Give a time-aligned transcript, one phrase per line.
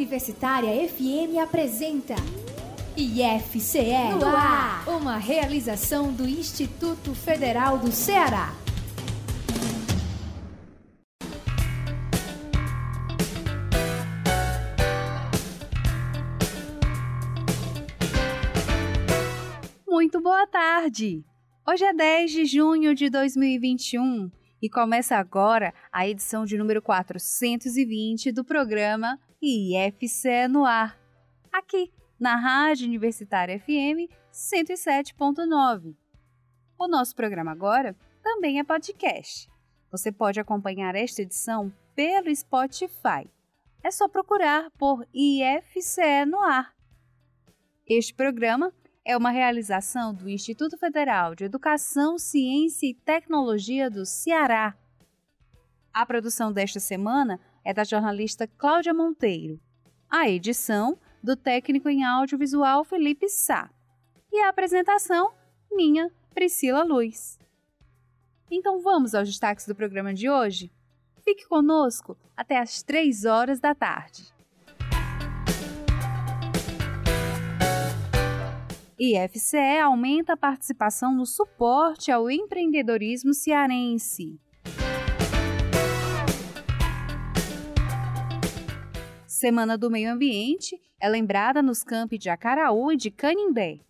[0.00, 2.14] Universitária FM apresenta
[2.96, 8.50] IFCE no ar, uma realização do Instituto Federal do Ceará.
[19.86, 21.22] Muito boa tarde!
[21.68, 24.30] Hoje é 10 de junho de 2021
[24.62, 31.00] e começa agora a edição de número 420 do programa IFCE no ar,
[31.50, 31.90] aqui
[32.20, 35.96] na Rádio Universitária FM 107.9.
[36.78, 39.50] O nosso programa agora também é podcast.
[39.90, 43.30] Você pode acompanhar esta edição pelo Spotify.
[43.82, 46.74] É só procurar por IFCE no ar.
[47.88, 48.70] Este programa
[49.02, 54.76] é uma realização do Instituto Federal de Educação, Ciência e Tecnologia do Ceará.
[55.94, 59.60] A produção desta semana é da jornalista Cláudia Monteiro.
[60.08, 63.70] A edição do técnico em audiovisual Felipe Sá.
[64.32, 65.32] E a apresentação,
[65.70, 67.38] minha, Priscila Luz.
[68.50, 70.72] Então vamos aos destaques do programa de hoje?
[71.24, 74.32] Fique conosco até às 3 horas da tarde.
[78.98, 84.38] IFCE aumenta a participação no suporte ao empreendedorismo cearense.
[89.40, 93.80] Semana do Meio Ambiente é lembrada nos campi de Acaraú e de Canindé.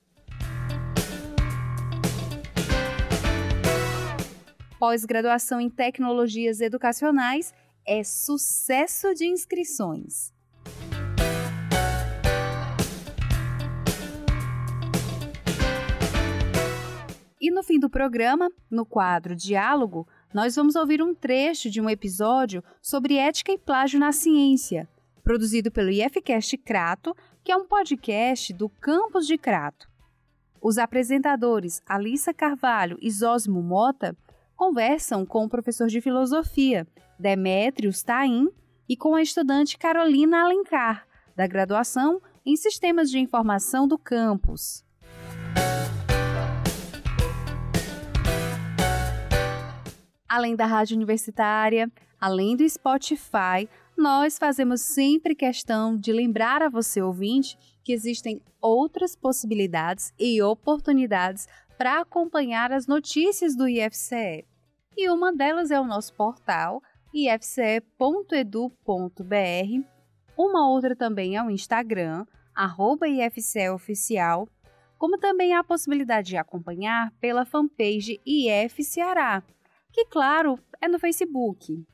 [4.78, 7.52] Pós-graduação em Tecnologias Educacionais
[7.84, 10.32] é sucesso de inscrições.
[17.40, 21.90] E no fim do programa, no quadro Diálogo, nós vamos ouvir um trecho de um
[21.90, 24.88] episódio sobre ética e plágio na ciência,
[25.30, 29.88] produzido pelo IFCast Crato, que é um podcast do campus de Crato.
[30.60, 34.16] Os apresentadores Alissa Carvalho e Zósimo Mota
[34.56, 36.84] conversam com o professor de filosofia
[37.16, 38.48] Demétrios Taim
[38.88, 41.06] e com a estudante Carolina Alencar,
[41.36, 44.84] da graduação em Sistemas de Informação do campus.
[50.28, 51.88] Além da rádio universitária,
[52.20, 53.68] além do Spotify,
[54.00, 61.46] nós fazemos sempre questão de lembrar a você, ouvinte, que existem outras possibilidades e oportunidades
[61.76, 64.46] para acompanhar as notícias do IFCE.
[64.96, 67.84] E uma delas é o nosso portal ifce.edu.br.
[70.36, 72.24] Uma outra também é o Instagram,
[73.26, 74.48] IFCEoficial,
[74.96, 79.42] como também há a possibilidade de acompanhar pela fanpage IF Ceará,
[79.92, 81.84] que, claro, é no Facebook.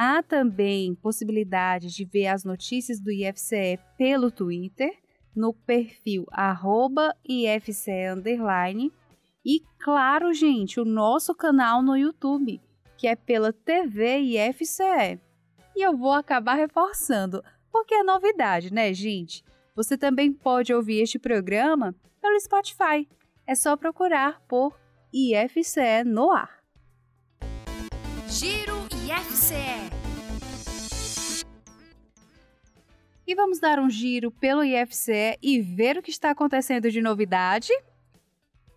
[0.00, 4.96] Há também possibilidade de ver as notícias do IFCE pelo Twitter,
[5.34, 6.24] no perfil
[7.28, 7.92] IFCE
[9.44, 12.60] e, claro, gente, o nosso canal no YouTube,
[12.96, 15.20] que é pela TV IFCE.
[15.74, 19.44] E eu vou acabar reforçando, porque é novidade, né, gente?
[19.74, 21.92] Você também pode ouvir este programa
[22.22, 23.08] pelo Spotify.
[23.44, 24.78] É só procurar por
[25.12, 26.62] IFCE no ar.
[28.28, 28.87] Giro
[29.18, 29.90] IFCE.
[33.26, 37.72] E vamos dar um giro pelo IFCE e ver o que está acontecendo de novidade?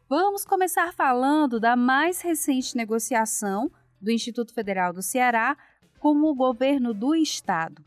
[0.10, 5.56] Vamos começar falando da mais recente negociação do Instituto Federal do Ceará
[6.00, 7.86] com o governo do estado.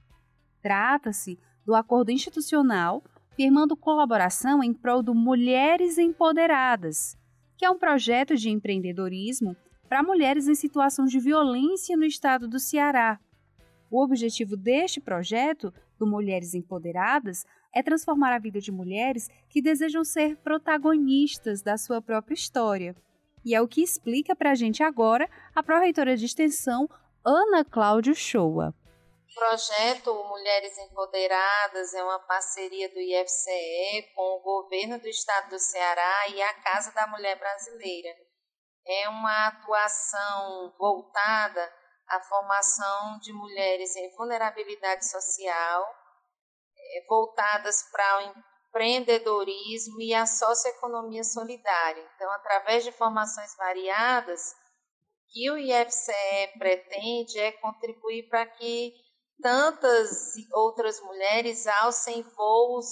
[0.62, 3.02] Trata-se do acordo institucional
[3.34, 7.16] firmando colaboração em prol do Mulheres Empoderadas,
[7.58, 9.56] que é um projeto de empreendedorismo
[9.88, 13.18] para mulheres em situação de violência no estado do Ceará.
[13.90, 20.04] O objetivo deste projeto, do Mulheres Empoderadas, é transformar a vida de mulheres que desejam
[20.04, 22.94] ser protagonistas da sua própria história.
[23.44, 26.88] E é o que explica para a gente agora a pró-reitora de extensão
[27.24, 28.74] Ana Cláudio Shoa.
[29.30, 35.58] O projeto Mulheres Empoderadas é uma parceria do IFCE com o governo do estado do
[35.58, 38.10] Ceará e a Casa da Mulher Brasileira
[38.86, 41.72] é uma atuação voltada
[42.08, 45.94] à formação de mulheres em vulnerabilidade social,
[46.76, 52.06] é, voltadas para o empreendedorismo e a socioeconomia solidária.
[52.14, 58.92] Então, através de formações variadas, o que o IFCE pretende é contribuir para que
[59.40, 62.86] tantas outras mulheres alcem voos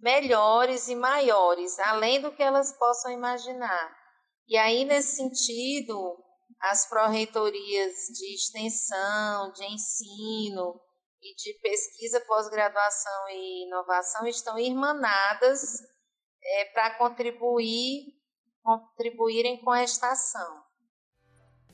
[0.00, 3.97] melhores e maiores, além do que elas possam imaginar.
[4.48, 6.16] E aí, nesse sentido,
[6.60, 10.80] as pró-reitorias de extensão, de ensino
[11.22, 15.60] e de pesquisa, pós-graduação e inovação estão irmanadas
[16.42, 18.14] é, para contribuir,
[18.62, 20.62] contribuírem com esta ação.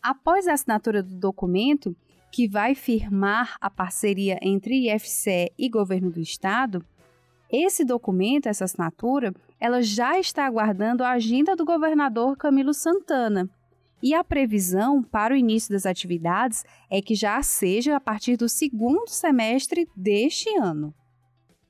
[0.02, 1.96] Após a assinatura do documento,
[2.32, 6.84] que vai firmar a parceria entre IFCE e governo do estado,
[7.48, 9.32] esse documento, essa assinatura,
[9.64, 13.48] ela já está aguardando a agenda do governador Camilo Santana.
[14.02, 18.46] E a previsão para o início das atividades é que já seja a partir do
[18.46, 20.92] segundo semestre deste ano.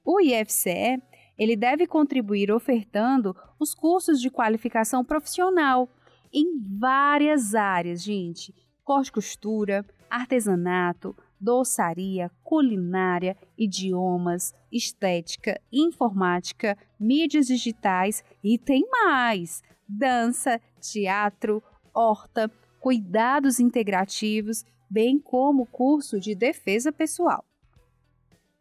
[0.05, 1.01] O IFCE
[1.39, 5.89] ele deve contribuir ofertando os cursos de qualificação profissional
[6.33, 8.53] em várias áreas, gente.
[8.83, 11.15] Corte costura, artesanato,
[11.45, 21.63] doçaria, culinária, idiomas, estética, informática, mídias digitais e tem mais: dança, teatro,
[21.93, 22.51] horta,
[22.81, 27.45] cuidados integrativos, bem como curso de defesa pessoal.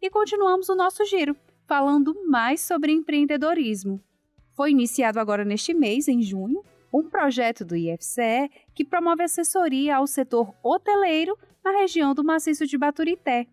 [0.01, 4.01] E continuamos o nosso giro, falando mais sobre empreendedorismo.
[4.53, 6.61] Foi iniciado agora neste mês, em junho,
[6.93, 12.77] um projeto do IFCE que promove assessoria ao setor hoteleiro na região do maciço de
[12.77, 13.47] Baturité.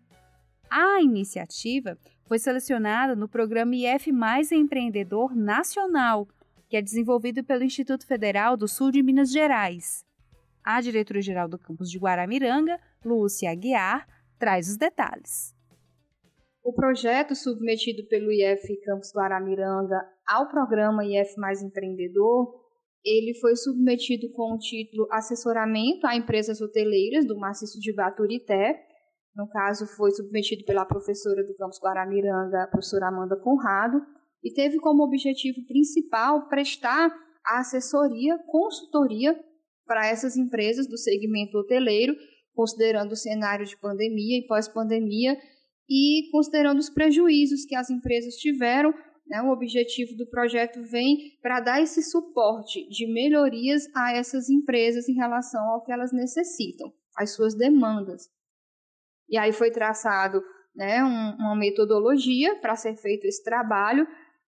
[0.69, 6.27] A iniciativa foi selecionada no programa IF Mais Empreendedor Nacional,
[6.69, 10.05] que é desenvolvido pelo Instituto Federal do Sul de Minas Gerais.
[10.63, 15.55] A diretora-geral do campus de Guaramiranga, Lúcia Aguiar, traz os detalhes.
[16.63, 22.60] O projeto submetido pelo IF Campus Guaramiranga ao programa IF Mais Empreendedor
[23.03, 28.79] ele foi submetido com o título Assessoramento a Empresas Hoteleiras do Maciço de Baturité.
[29.35, 34.01] No caso, foi submetido pela professora do campus Guaramiranga, a professora Amanda Conrado,
[34.43, 37.11] e teve como objetivo principal prestar
[37.45, 39.39] a assessoria, consultoria
[39.85, 42.15] para essas empresas do segmento hoteleiro,
[42.53, 45.37] considerando o cenário de pandemia e pós-pandemia
[45.89, 48.93] e considerando os prejuízos que as empresas tiveram
[49.31, 55.07] né, o objetivo do projeto vem para dar esse suporte de melhorias a essas empresas
[55.07, 58.29] em relação ao que elas necessitam, às suas demandas.
[59.29, 60.43] E aí foi traçado
[60.75, 64.05] né, um, uma metodologia para ser feito esse trabalho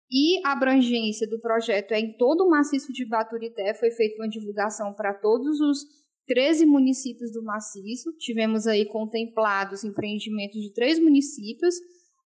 [0.09, 4.29] e a abrangência do projeto é em todo o maciço de Baturité, foi feita uma
[4.29, 5.79] divulgação para todos os
[6.27, 11.75] 13 municípios do maciço, tivemos aí contemplados empreendimentos de três municípios,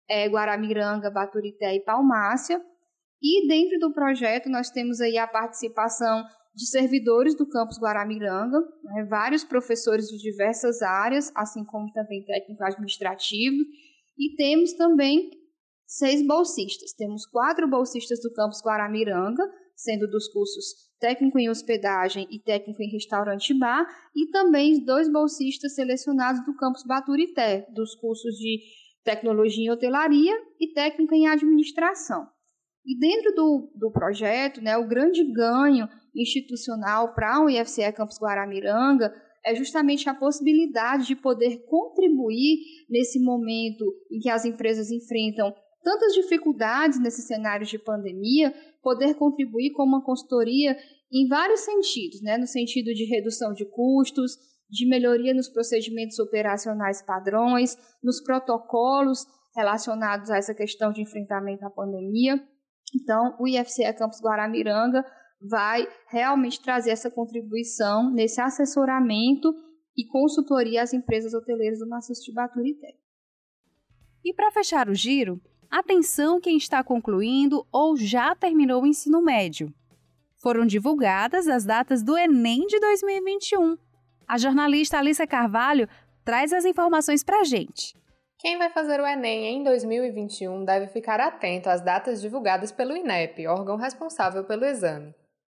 [0.08, 2.60] é, Guaramiranga, Baturité e Palmácia.
[3.22, 6.24] E dentro do projeto nós temos aí a participação
[6.54, 12.62] de servidores do campus Guaramiranga, né, vários professores de diversas áreas, assim como também técnico
[12.62, 13.56] administrativo,
[14.16, 15.30] e temos também
[15.86, 16.92] seis bolsistas.
[16.92, 19.42] Temos quatro bolsistas do campus Guaramiranga,
[19.74, 25.10] sendo dos cursos técnico em hospedagem e técnico em restaurante e bar, e também dois
[25.10, 28.60] bolsistas selecionados do campus Baturité, dos cursos de
[29.04, 32.26] tecnologia em hotelaria e técnica em administração.
[32.84, 39.14] E dentro do, do projeto, né, o grande ganho institucional para o IFCE Campus Guaramiranga
[39.44, 42.58] é justamente a possibilidade de poder contribuir
[42.88, 49.72] nesse momento em que as empresas enfrentam tantas dificuldades nesse cenário de pandemia, poder contribuir
[49.72, 50.76] com uma consultoria
[51.12, 52.38] em vários sentidos, né?
[52.38, 54.32] no sentido de redução de custos,
[54.74, 59.24] de melhoria nos procedimentos operacionais padrões, nos protocolos
[59.54, 62.42] relacionados a essa questão de enfrentamento à pandemia.
[62.94, 65.04] Então, o IFCE Campus Guaramiranga
[65.48, 69.54] vai realmente trazer essa contribuição nesse assessoramento
[69.96, 72.94] e consultoria às empresas hoteleiras do maciço de Baturité.
[74.24, 75.40] E para fechar o giro,
[75.70, 79.72] atenção quem está concluindo ou já terminou o ensino médio.
[80.42, 83.83] Foram divulgadas as datas do Enem de 2021.
[84.26, 85.88] A jornalista Alissa Carvalho
[86.24, 87.94] traz as informações para a gente.
[88.38, 93.46] Quem vai fazer o Enem em 2021 deve ficar atento às datas divulgadas pelo INEP,
[93.46, 95.14] órgão responsável pelo exame.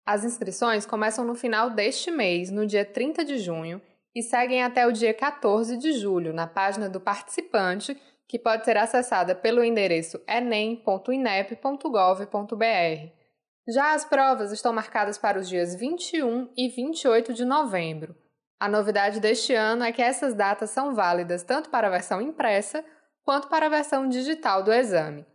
[0.06, 3.80] As inscrições começam no final deste mês, no dia 30 de junho,
[4.14, 8.76] e seguem até o dia 14 de julho, na página do participante, que pode ser
[8.76, 13.24] acessada pelo endereço enem.inep.gov.br.
[13.66, 18.14] Já as provas estão marcadas para os dias 21 e 28 de novembro.
[18.58, 22.84] A novidade deste ano é que essas datas são válidas tanto para a versão impressa
[23.24, 25.26] quanto para a versão digital do exame.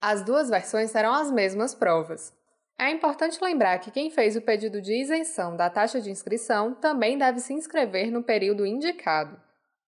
[0.00, 2.32] As duas versões serão as mesmas provas.
[2.78, 7.18] É importante lembrar que quem fez o pedido de isenção da taxa de inscrição também
[7.18, 9.40] deve se inscrever no período indicado.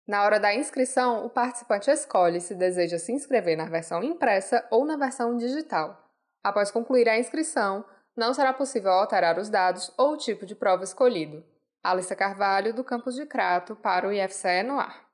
[0.08, 4.86] Na hora da inscrição, o participante escolhe se deseja se inscrever na versão impressa ou
[4.86, 6.10] na versão digital.
[6.42, 7.84] Após concluir a inscrição,
[8.16, 11.44] não será possível alterar os dados ou o tipo de prova escolhido.
[11.84, 15.10] Alissa Carvalho, do campus de Crato, para o IFCE no ar.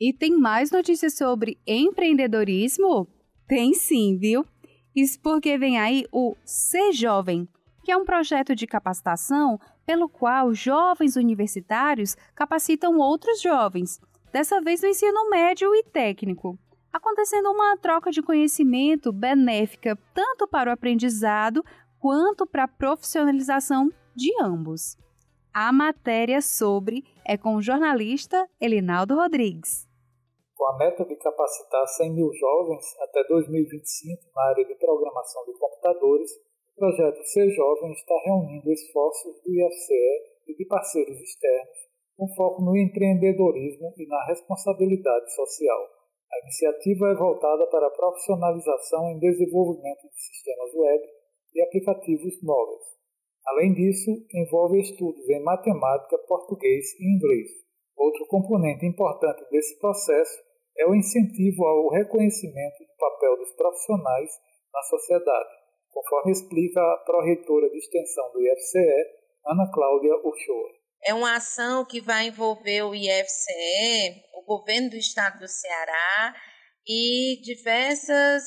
[0.00, 3.08] E tem mais notícias sobre empreendedorismo?
[3.46, 4.44] Tem sim, viu?
[4.94, 7.48] Isso porque vem aí o Ser Jovem,
[7.84, 14.00] que é um projeto de capacitação pelo qual jovens universitários capacitam outros jovens,
[14.32, 16.58] dessa vez no ensino médio e técnico
[16.92, 21.64] acontecendo uma troca de conhecimento benéfica tanto para o aprendizado
[21.98, 24.96] quanto para a profissionalização de ambos.
[25.52, 29.88] A matéria sobre é com o jornalista Elinaldo Rodrigues
[30.58, 35.52] com a meta de capacitar 100 mil jovens até 2025 na área de programação de
[35.52, 36.32] computadores,
[36.74, 41.78] o projeto Ser Jovem está reunindo esforços do IFCE e de parceiros externos,
[42.16, 45.97] com foco no empreendedorismo e na responsabilidade social.
[46.30, 51.04] A iniciativa é voltada para a profissionalização em desenvolvimento de sistemas web
[51.54, 52.84] e aplicativos móveis.
[53.46, 57.48] Além disso, envolve estudos em matemática, português e inglês.
[57.96, 60.38] Outro componente importante desse processo
[60.76, 64.30] é o incentivo ao reconhecimento do papel dos profissionais
[64.72, 65.48] na sociedade,
[65.90, 69.06] conforme explica a pró-reitora de extensão do IFCE,
[69.46, 70.77] Ana Cláudia Uchoa.
[71.04, 76.34] É uma ação que vai envolver o IFCE, o governo do estado do Ceará
[76.86, 78.44] e diversas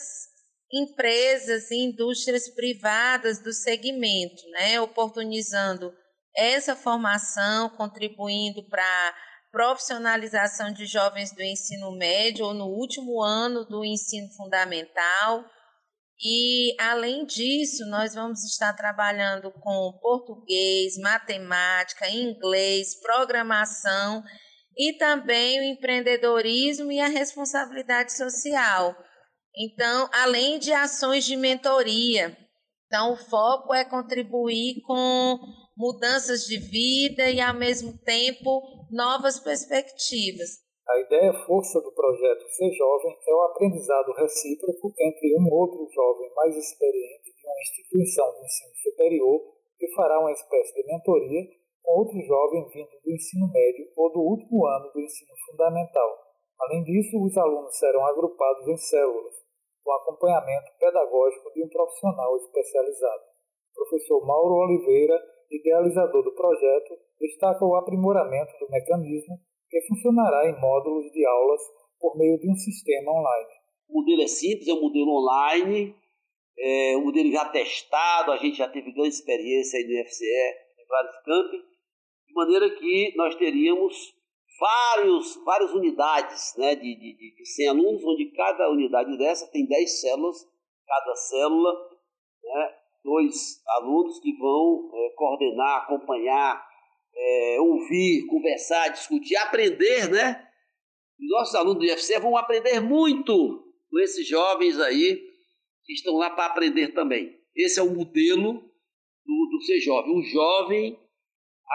[0.73, 5.93] empresas e indústrias privadas do segmento, né, oportunizando
[6.35, 9.15] essa formação, contribuindo para
[9.51, 15.43] profissionalização de jovens do ensino médio ou no último ano do ensino fundamental.
[16.23, 24.23] E, além disso, nós vamos estar trabalhando com português, matemática, inglês, programação
[24.77, 28.95] e também o empreendedorismo e a responsabilidade social.
[29.57, 32.37] Então, além de ações de mentoria.
[32.85, 35.39] Então, o foco é contribuir com
[35.75, 38.61] mudanças de vida e, ao mesmo tempo,
[38.91, 40.49] novas perspectivas.
[40.91, 46.29] A ideia força do projeto Ser Jovem é o aprendizado recíproco entre um outro jovem
[46.35, 49.39] mais experiente de uma instituição de ensino superior
[49.79, 51.47] que fará uma espécie de mentoria
[51.81, 56.09] com outro jovem vindo do ensino médio ou do último ano do ensino fundamental.
[56.59, 59.35] Além disso, os alunos serão agrupados em células,
[59.85, 63.23] com acompanhamento pedagógico de um profissional especializado.
[63.71, 65.17] O professor Mauro Oliveira
[65.51, 69.37] idealizador do projeto, destaca o aprimoramento do mecanismo
[69.71, 71.61] que funcionará em módulos de aulas
[71.99, 73.49] por meio de um sistema online.
[73.87, 75.95] O modelo é simples, é um modelo online,
[76.59, 80.87] é um modelo já testado, a gente já teve grande experiência aí no FCE em
[80.87, 81.59] vários campos,
[82.27, 84.13] de maneira que nós teríamos
[84.59, 90.01] vários, várias unidades né, de, de, de 100 alunos, onde cada unidade dessa tem 10
[90.01, 90.37] células,
[90.85, 91.71] cada célula
[92.43, 96.70] né, dois alunos que vão é, coordenar, acompanhar,
[97.15, 100.47] é, ouvir, conversar, discutir, aprender, né?
[101.19, 105.17] Nossos alunos do IFC vão aprender muito com esses jovens aí
[105.83, 107.37] que estão lá para aprender também.
[107.55, 110.99] Esse é o modelo do, do ser jovem, um jovem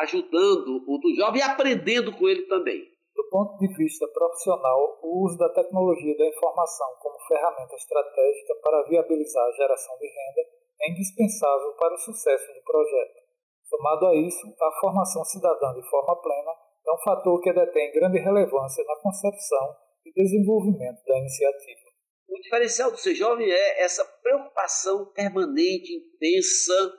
[0.03, 2.83] ajudando o do jovem e aprendendo com ele também.
[3.15, 8.83] Do ponto de vista profissional, o uso da tecnologia da informação como ferramenta estratégica para
[8.89, 10.49] viabilizar a geração de renda
[10.83, 13.26] é indispensável para o sucesso do projeto.
[13.69, 16.53] Somado a isso, a formação cidadã de forma plena
[16.87, 21.81] é um fator que detém grande relevância na concepção e desenvolvimento da iniciativa.
[22.29, 26.93] O diferencial do Ser Jovem é essa preocupação permanente, intensa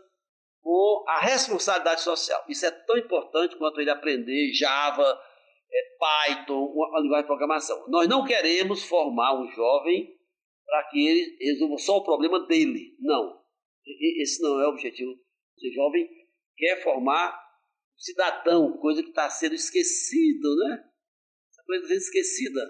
[0.61, 2.43] com a responsabilidade social.
[2.49, 5.17] Isso é tão importante quanto ele aprender Java,
[5.71, 7.85] é, Python, uma linguagem de programação.
[7.87, 10.13] Nós não queremos formar um jovem
[10.65, 12.95] para que ele resolva só o problema dele.
[12.99, 13.41] Não.
[14.21, 15.11] Esse não é o objetivo.
[15.11, 16.09] O jovem
[16.57, 17.37] quer formar
[17.95, 20.83] cidadão, coisa que está sendo esquecido, né?
[21.51, 22.61] Essa coisa está sendo esquecida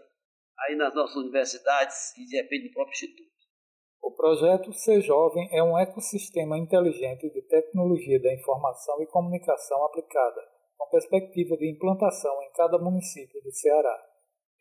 [0.59, 3.37] aí nas nossas universidades e de repente no próprio instituto.
[4.01, 10.41] O projeto Ser Jovem é um ecossistema inteligente de tecnologia da informação e comunicação aplicada,
[10.77, 13.97] com perspectiva de implantação em cada município do Ceará.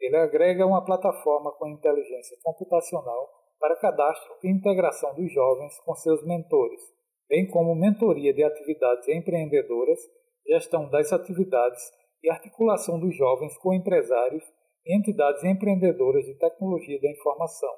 [0.01, 6.25] Ele agrega uma plataforma com inteligência computacional para cadastro e integração dos jovens com seus
[6.27, 6.81] mentores,
[7.29, 9.99] bem como mentoria de atividades empreendedoras,
[10.47, 11.83] gestão das atividades
[12.23, 14.45] e articulação dos jovens com empresários
[14.85, 17.73] e entidades empreendedoras de tecnologia da informação.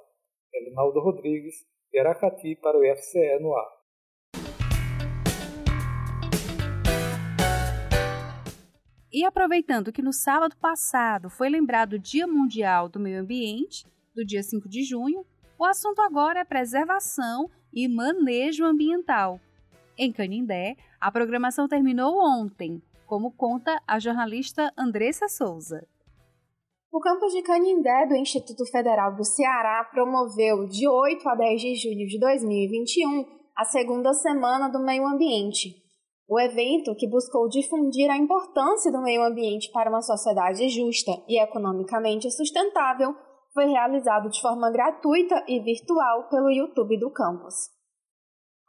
[0.52, 1.54] Elinaldo Rodrigues,
[1.90, 3.78] de Aracati para o IFCE no ar.
[9.10, 14.24] E aproveitando que no sábado passado foi lembrado o Dia Mundial do Meio Ambiente, do
[14.24, 15.24] dia 5 de junho,
[15.58, 19.40] o assunto agora é preservação e manejo ambiental.
[19.96, 25.86] Em Canindé, a programação terminou ontem, como conta a jornalista Andressa Souza.
[26.90, 31.74] O campus de Canindé do Instituto Federal do Ceará promoveu, de 8 a 10 de
[31.74, 35.76] julho de 2021, a segunda semana do meio ambiente.
[36.28, 41.42] O evento, que buscou difundir a importância do meio ambiente para uma sociedade justa e
[41.42, 43.14] economicamente sustentável,
[43.58, 47.54] foi realizado de forma gratuita e virtual pelo YouTube do campus.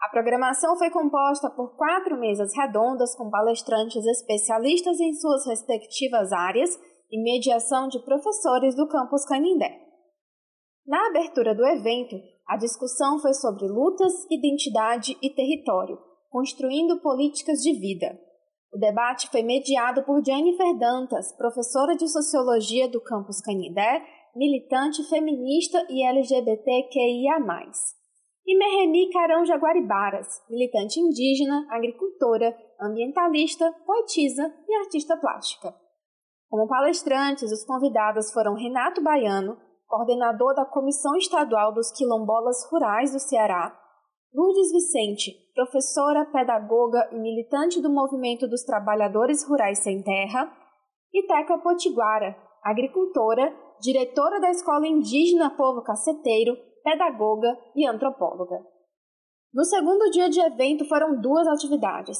[0.01, 6.71] A programação foi composta por quatro mesas redondas com palestrantes especialistas em suas respectivas áreas
[7.11, 9.79] e mediação de professores do campus Canindé.
[10.87, 12.15] Na abertura do evento,
[12.47, 15.99] a discussão foi sobre lutas, identidade e território,
[16.31, 18.19] construindo políticas de vida.
[18.73, 24.03] O debate foi mediado por Jennifer Dantas, professora de Sociologia do campus Canindé,
[24.35, 27.39] militante feminista e LGBTQIA+.
[28.45, 35.75] E Merremi Carão Jaguaribaras, militante indígena, agricultora, ambientalista, poetisa e artista plástica.
[36.49, 39.57] Como palestrantes, os convidados foram Renato Baiano,
[39.87, 43.77] coordenador da Comissão Estadual dos Quilombolas Rurais do Ceará,
[44.33, 50.55] Lourdes Vicente, professora, pedagoga e militante do Movimento dos Trabalhadores Rurais Sem Terra,
[51.11, 58.59] e Teca Potiguara, agricultora, diretora da Escola Indígena Povo Caceteiro, pedagoga e antropóloga.
[59.53, 62.17] No segundo dia de evento foram duas atividades.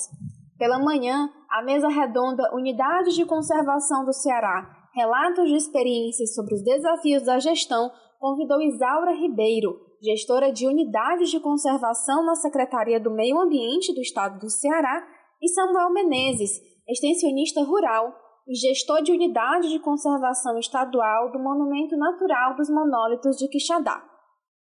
[0.58, 6.64] Pela manhã, a mesa redonda Unidades de Conservação do Ceará, Relatos de Experiências sobre os
[6.64, 13.40] Desafios da Gestão, convidou Isaura Ribeiro, gestora de Unidades de Conservação na Secretaria do Meio
[13.40, 15.08] Ambiente do Estado do Ceará,
[15.42, 18.14] e Samuel Menezes, extensionista rural
[18.50, 24.04] e gestor de Unidade de Conservação Estadual do Monumento Natural dos Monólitos de Quixadá.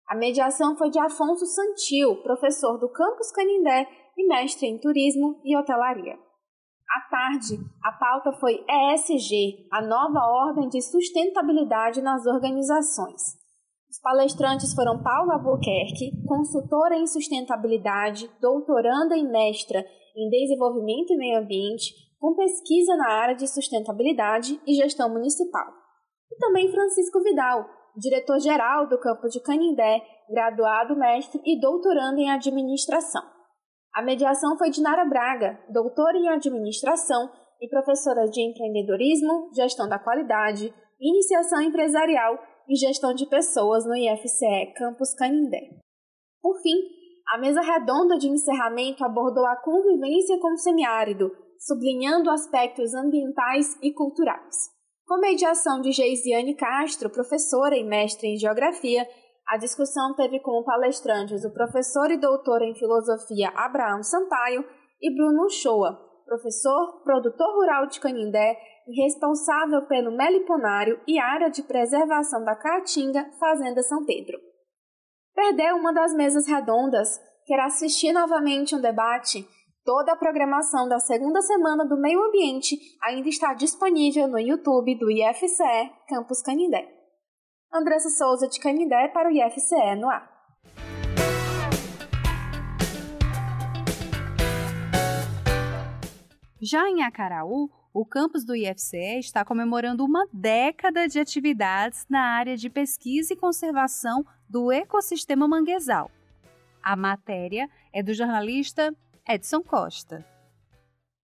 [0.05, 5.55] A mediação foi de Afonso Santil, professor do Campus Canindé e mestre em turismo e
[5.55, 6.19] hotelaria.
[6.89, 10.19] À tarde, a pauta foi ESG, a nova
[10.50, 13.37] ordem de sustentabilidade nas organizações.
[13.89, 19.85] Os palestrantes foram Paula Albuquerque, consultora em sustentabilidade, doutoranda e mestra
[20.18, 25.66] em desenvolvimento e meio ambiente, com pesquisa na área de sustentabilidade e gestão municipal.
[26.32, 33.24] E também Francisco Vidal, diretor-geral do campo de Canindé, graduado mestre e doutorando em administração.
[33.94, 39.98] A mediação foi de Nara Braga, doutora em administração e professora de empreendedorismo, gestão da
[39.98, 45.79] qualidade, iniciação empresarial e gestão de pessoas no IFCE Campus Canindé.
[46.42, 46.75] Por fim,
[47.34, 53.93] a mesa redonda de encerramento abordou a convivência com o semiárido, sublinhando aspectos ambientais e
[53.93, 54.69] culturais.
[55.05, 59.07] Com mediação de Geisiane Castro, professora e mestre em Geografia,
[59.48, 64.63] a discussão teve como palestrantes o professor e doutor em filosofia Abraão Sampaio
[65.01, 68.55] e Bruno Uchoa, professor, produtor rural de Canindé
[68.87, 74.37] e responsável pelo meliponário e área de preservação da Caatinga, Fazenda São Pedro.
[75.33, 77.19] Perdeu uma das mesas redondas?
[77.45, 79.48] Quer assistir novamente um debate?
[79.92, 85.10] Toda a programação da segunda semana do Meio Ambiente ainda está disponível no YouTube do
[85.10, 86.88] IFCE Campus Canindé.
[87.74, 90.30] Andressa Souza de Canindé para o IFCE no ar.
[96.62, 102.56] Já em Acaraú, o campus do IFCE está comemorando uma década de atividades na área
[102.56, 106.12] de pesquisa e conservação do ecossistema manguezal.
[106.84, 108.96] A matéria é do jornalista
[109.31, 110.25] Edson Costa.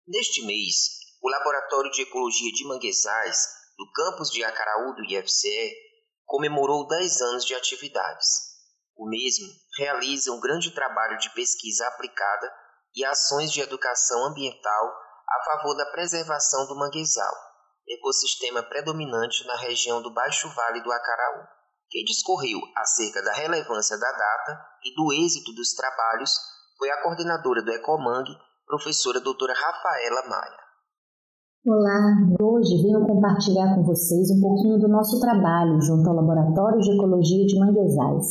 [0.07, 5.75] Neste mês, o Laboratório de Ecologia de Manguezais do campus de Acaraú do IFCE
[6.27, 8.29] comemorou 10 anos de atividades.
[8.95, 12.53] O mesmo realiza um grande trabalho de pesquisa aplicada
[12.95, 14.95] e ações de educação ambiental
[15.27, 17.35] a favor da preservação do manguezal,
[17.89, 21.47] ecossistema predominante na região do Baixo Vale do Acaraú.
[21.89, 27.63] Quem discorreu acerca da relevância da data e do êxito dos trabalhos foi a coordenadora
[27.63, 28.25] do Ecomang,
[28.67, 30.67] professora doutora Rafaela Maia.
[31.67, 36.93] Olá, hoje venho compartilhar com vocês um pouquinho do nosso trabalho junto ao Laboratório de
[36.93, 38.27] Ecologia de Manguezais,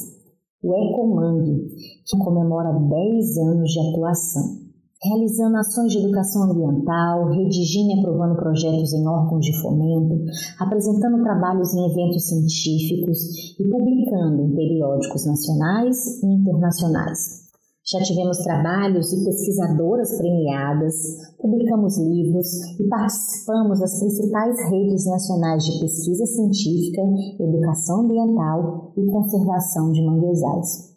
[0.63, 1.67] o EcoMang,
[2.05, 4.43] que comemora 10 anos de atuação,
[5.01, 10.23] realizando ações de educação ambiental, redigindo e aprovando projetos em órgãos de fomento,
[10.59, 17.44] apresentando trabalhos em eventos científicos e publicando em periódicos nacionais e internacionais.
[17.87, 20.95] Já tivemos trabalhos de pesquisadoras premiadas,
[21.37, 22.47] publicamos livros
[22.79, 27.03] e participamos das principais redes nacionais de pesquisa científica,
[27.39, 30.95] educação ambiental e conservação de manguezais.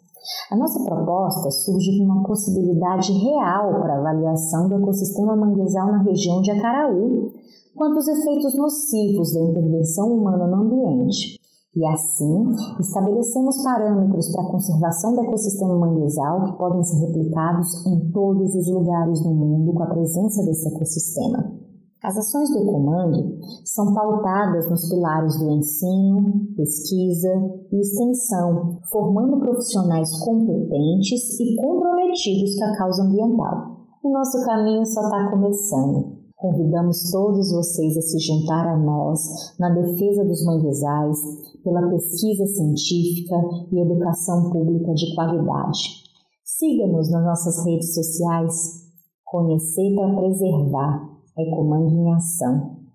[0.49, 6.41] A nossa proposta surge de uma possibilidade real para avaliação do ecossistema manguezal na região
[6.41, 7.33] de Acaraú,
[7.75, 11.38] quanto os efeitos nocivos da intervenção humana no ambiente.
[11.75, 18.11] E assim, estabelecemos parâmetros para a conservação do ecossistema manguezal que podem ser replicados em
[18.11, 21.59] todos os lugares do mundo com a presença desse ecossistema.
[22.01, 27.29] As ações do Ecomang são pautadas nos pilares do ensino, pesquisa
[27.71, 33.79] e extensão, formando profissionais competentes e comprometidos com a causa ambiental.
[34.01, 36.08] O nosso caminho só está começando.
[36.39, 39.19] Convidamos todos vocês a se juntar a nós
[39.59, 41.19] na defesa dos manguezais,
[41.61, 43.35] pela pesquisa científica
[43.69, 45.99] e educação pública de qualidade.
[46.45, 48.87] Siga-nos nas nossas redes sociais.
[49.25, 51.11] Conhecer para preservar.
[51.37, 52.87] Ecomang em ação.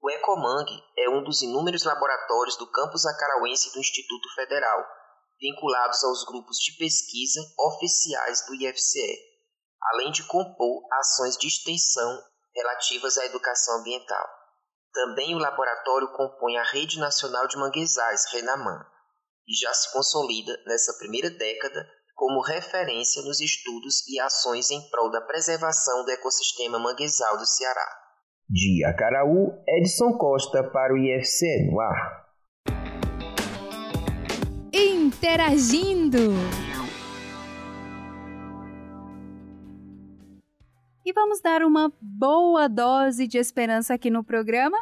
[0.00, 4.78] O Ecomang é um dos inúmeros laboratórios do campus acarauense do Instituto Federal,
[5.40, 9.18] vinculados aos grupos de pesquisa oficiais do IFCE,
[9.90, 14.26] além de compor ações de extensão relativas à educação ambiental.
[14.92, 18.84] Também o laboratório compõe a Rede Nacional de Manguezais, RENAMAN,
[19.48, 25.10] e já se consolida nessa primeira década como referência nos estudos e ações em prol
[25.10, 27.86] da preservação do ecossistema manguezal do Ceará.
[28.48, 32.22] De Acaraú, Edson Costa para o IFC no ar.
[34.72, 36.32] Interagindo!
[41.04, 44.78] E vamos dar uma boa dose de esperança aqui no programa?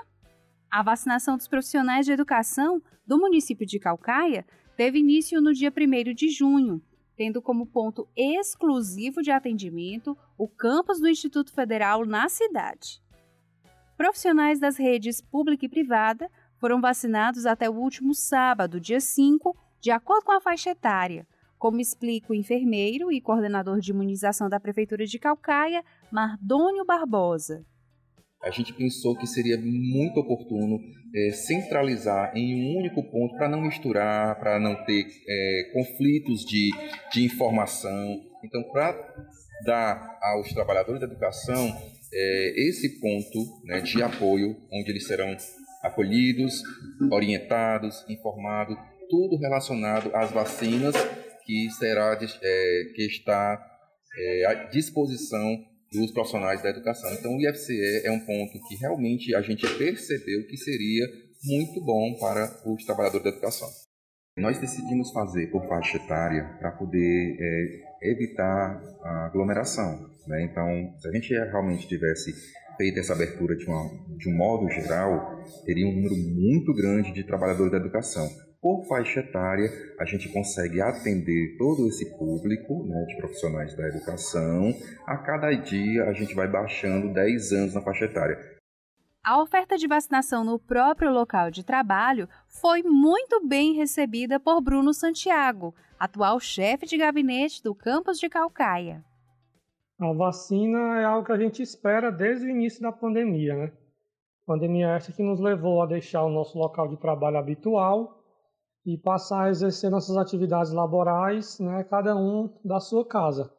[0.71, 4.45] A vacinação dos profissionais de educação do município de Calcaia
[4.77, 6.83] teve início no dia 1 de junho,
[7.17, 13.03] tendo como ponto exclusivo de atendimento o campus do Instituto Federal na cidade.
[13.97, 19.91] Profissionais das redes pública e privada foram vacinados até o último sábado, dia 5, de
[19.91, 21.27] acordo com a faixa etária,
[21.59, 27.65] como explica o enfermeiro e coordenador de imunização da Prefeitura de Calcaia, Mardônio Barbosa.
[28.43, 30.81] A gente pensou que seria muito oportuno
[31.15, 36.71] é, centralizar em um único ponto para não misturar, para não ter é, conflitos de,
[37.13, 38.23] de informação.
[38.43, 38.93] Então, para
[39.65, 41.77] dar aos trabalhadores da educação
[42.13, 45.37] é, esse ponto né, de apoio, onde eles serão
[45.83, 46.63] acolhidos,
[47.11, 48.77] orientados, informados,
[49.09, 50.95] tudo relacionado às vacinas
[51.45, 53.61] que será é, que está
[54.17, 57.13] é, à disposição dos profissionais da educação.
[57.13, 61.07] Então, o IFCE é um ponto que realmente a gente percebeu que seria
[61.45, 63.69] muito bom para os trabalhadores da educação.
[64.37, 70.09] Nós decidimos fazer por faixa etária para poder é, evitar a aglomeração.
[70.27, 70.45] Né?
[70.45, 72.33] Então, se a gente realmente tivesse
[72.77, 77.25] feito essa abertura de, uma, de um modo geral, teria um número muito grande de
[77.25, 83.17] trabalhadores da educação por faixa etária, a gente consegue atender todo esse público né, de
[83.17, 84.75] profissionais da educação.
[85.07, 88.39] A cada dia, a gente vai baixando 10 anos na faixa etária.
[89.25, 94.93] A oferta de vacinação no próprio local de trabalho foi muito bem recebida por Bruno
[94.93, 99.05] Santiago, atual chefe de gabinete do campus de Calcaia.
[99.99, 103.73] A vacina é algo que a gente espera desde o início da pandemia, né?
[104.47, 108.20] Pandemia essa que nos levou a deixar o nosso local de trabalho habitual
[108.85, 113.53] e passar a exercer nossas atividades laborais, né, cada um da sua casa.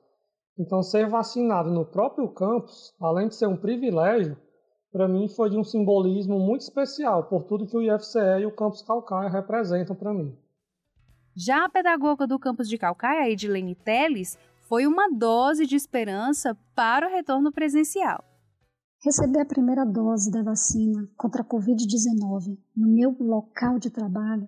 [0.57, 4.38] Então, ser vacinado no próprio campus, além de ser um privilégio,
[4.91, 8.55] para mim foi de um simbolismo muito especial por tudo que o IFCE e o
[8.55, 10.38] campus Calcaia representam para mim.
[11.36, 17.07] Já a pedagoga do campus de Calcaia, Edilene Teles, foi uma dose de esperança para
[17.07, 18.23] o retorno presencial.
[19.03, 24.47] Receber a primeira dose da vacina contra a Covid-19 no meu local de trabalho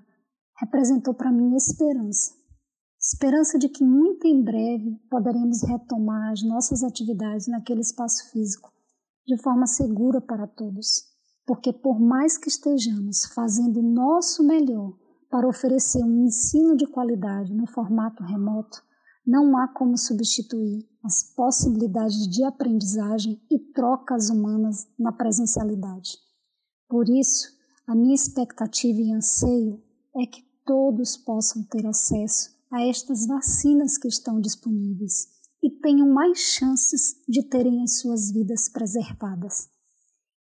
[0.59, 2.33] representou para mim esperança.
[2.99, 8.71] Esperança de que muito em breve poderemos retomar as nossas atividades naquele espaço físico
[9.25, 11.03] de forma segura para todos.
[11.45, 14.93] Porque, por mais que estejamos fazendo o nosso melhor
[15.29, 18.81] para oferecer um ensino de qualidade no formato remoto,
[19.25, 26.17] não há como substituir as possibilidades de aprendizagem e trocas humanas na presencialidade.
[26.87, 27.49] Por isso,
[27.87, 29.81] a minha expectativa e anseio
[30.15, 35.27] é que todos possam ter acesso a estas vacinas que estão disponíveis
[35.61, 39.69] e tenham mais chances de terem as suas vidas preservadas.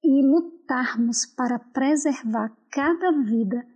[0.02, 3.66] E lutarmos para preservar cada vida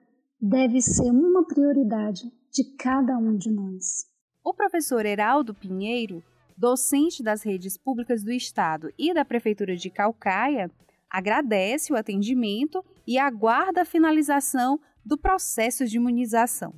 [0.40, 4.06] deve ser uma prioridade de cada um de nós.
[4.42, 6.22] O professor Heraldo Pinheiro,
[6.56, 10.70] docente das redes públicas do Estado e da Prefeitura de Calcaia,
[11.10, 16.72] agradece o atendimento e aguarda a finalização do processo de imunização.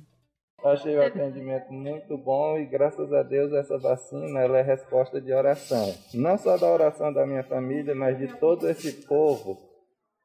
[0.63, 5.31] Achei o atendimento muito bom e graças a Deus essa vacina ela é resposta de
[5.31, 5.93] oração.
[6.13, 9.57] Não só da oração da minha família, mas de todo esse povo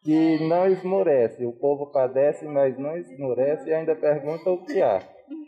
[0.03, 1.45] que não esmorece.
[1.45, 5.01] O povo padece, mas não esmorece e ainda pergunta o que há.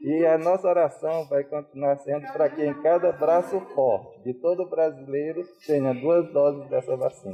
[0.03, 4.69] E a nossa oração vai continuar sendo para que em cada braço forte de todo
[4.69, 7.33] brasileiro tenha duas doses dessa vacina.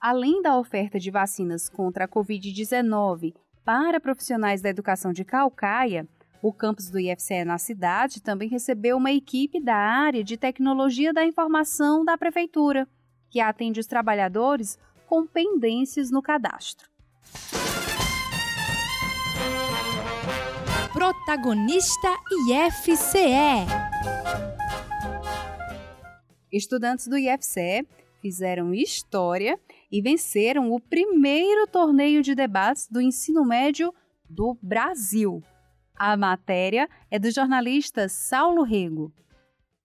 [0.00, 6.06] Além da oferta de vacinas contra a Covid-19 para profissionais da educação de Calcaia,
[6.42, 11.24] o campus do IFCE na cidade também recebeu uma equipe da área de tecnologia da
[11.24, 12.88] informação da prefeitura,
[13.28, 16.88] que atende os trabalhadores com pendências no cadastro.
[20.92, 22.08] Protagonista
[22.48, 23.66] IFCE.
[26.50, 27.86] Estudantes do IFCE
[28.20, 29.58] fizeram história
[29.90, 33.92] e venceram o primeiro torneio de debates do ensino médio
[34.28, 35.42] do Brasil.
[35.94, 39.12] A matéria é do jornalista Saulo Rego.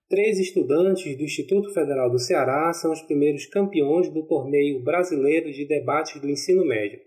[0.08, 5.68] Três estudantes do Instituto Federal do Ceará são os primeiros campeões do torneio brasileiro de
[5.68, 7.00] debates do ensino médio.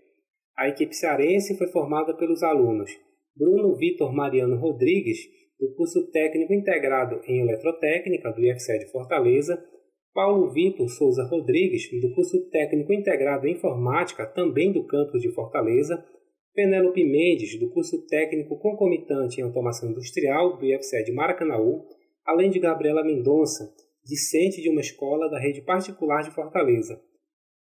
[0.57, 2.91] A equipe cearense foi formada pelos alunos
[3.35, 5.19] Bruno Vitor Mariano Rodrigues,
[5.57, 9.57] do curso técnico integrado em eletrotécnica do IFCE de Fortaleza,
[10.19, 16.05] Paulo Vitor Souza Rodrigues, do curso técnico integrado em informática, também do campus de Fortaleza,
[16.53, 21.85] Penélope Mendes, do curso técnico concomitante em automação industrial do IFCE de Maracanaú,
[22.25, 27.01] além de Gabriela Mendonça, discente de uma escola da rede particular de Fortaleza.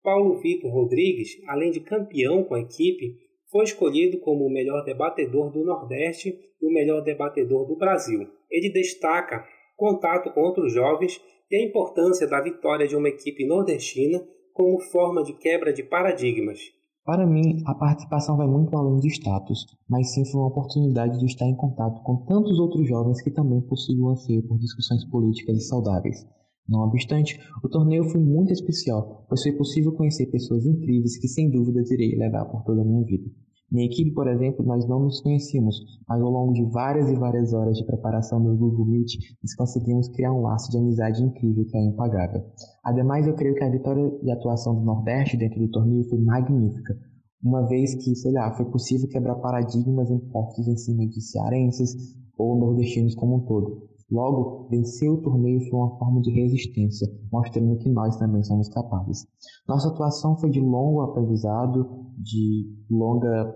[0.02, 3.20] Paulo Vitor Rodrigues, além de campeão com a equipe,
[3.52, 8.28] foi escolhido como o melhor debatedor do Nordeste e o melhor debatedor do Brasil.
[8.50, 14.22] Ele destaca contato com outros jovens e a importância da vitória de uma equipe nordestina
[14.54, 16.60] como forma de quebra de paradigmas.
[17.06, 21.26] Para mim, a participação vai muito além de status, mas sim foi uma oportunidade de
[21.26, 25.58] estar em contato com tantos outros jovens que também possuem o anseio por discussões políticas
[25.58, 26.26] e saudáveis.
[26.68, 31.50] Não obstante, o torneio foi muito especial, pois foi possível conhecer pessoas incríveis que sem
[31.50, 33.32] dúvidas irei levar por toda a minha vida.
[33.70, 35.76] Minha equipe, por exemplo, nós não nos conhecíamos,
[36.08, 40.08] mas ao longo de várias e várias horas de preparação no Google Meet, nós conseguimos
[40.08, 42.44] criar um laço de amizade incrível que é impagável.
[42.84, 46.98] Ademais, eu creio que a vitória de atuação do Nordeste dentro do torneio foi magnífica,
[47.44, 51.94] uma vez que, sei lá, foi possível quebrar paradigmas impostos em cima de cearenses
[52.38, 53.87] ou nordestinos como um todo.
[54.10, 59.28] Logo, vencer o torneio foi uma forma de resistência, mostrando que nós também somos capazes.
[59.68, 63.54] Nossa atuação foi de longo aprendizado, de longa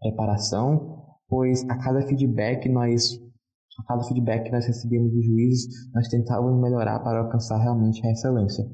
[0.00, 3.20] preparação, pois a cada feedback nós
[3.78, 8.10] a cada feedback que nós recebemos dos juízes, nós tentávamos melhorar para alcançar realmente a
[8.10, 8.64] excelência.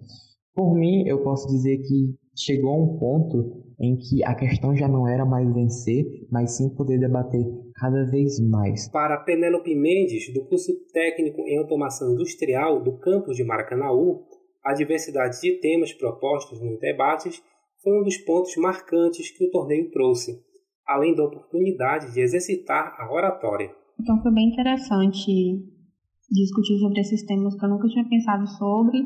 [0.55, 4.89] Por mim, eu posso dizer que chegou a um ponto em que a questão já
[4.89, 7.45] não era mais vencer, mas sim poder debater
[7.75, 8.89] cada vez mais.
[8.91, 14.25] Para Penélope Mendes, do curso técnico em automação industrial do campus de Maracanaú,
[14.65, 17.43] a diversidade de temas propostos nos debates
[17.83, 20.41] foi um dos pontos marcantes que o torneio trouxe,
[20.87, 23.71] além da oportunidade de exercitar a oratória.
[24.01, 25.63] Então foi bem interessante
[26.31, 28.99] discutir sobre esses temas que eu nunca tinha pensado sobre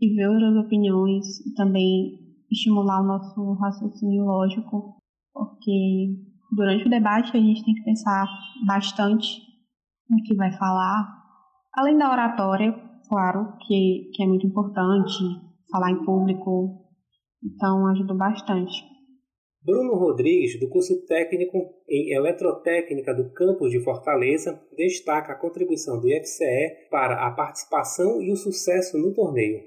[0.00, 2.19] e ver outras opiniões e também
[2.50, 4.96] estimular o nosso raciocínio lógico,
[5.32, 6.16] porque
[6.52, 8.26] durante o debate a gente tem que pensar
[8.66, 9.40] bastante
[10.08, 11.06] no que vai falar,
[11.74, 12.72] além da oratória,
[13.08, 15.18] claro, que, que é muito importante,
[15.70, 16.84] falar em público,
[17.42, 18.90] então ajudou bastante.
[19.62, 26.08] Bruno Rodrigues, do curso técnico em eletrotécnica do campus de Fortaleza, destaca a contribuição do
[26.08, 29.60] IFCE para a participação e o sucesso no torneio.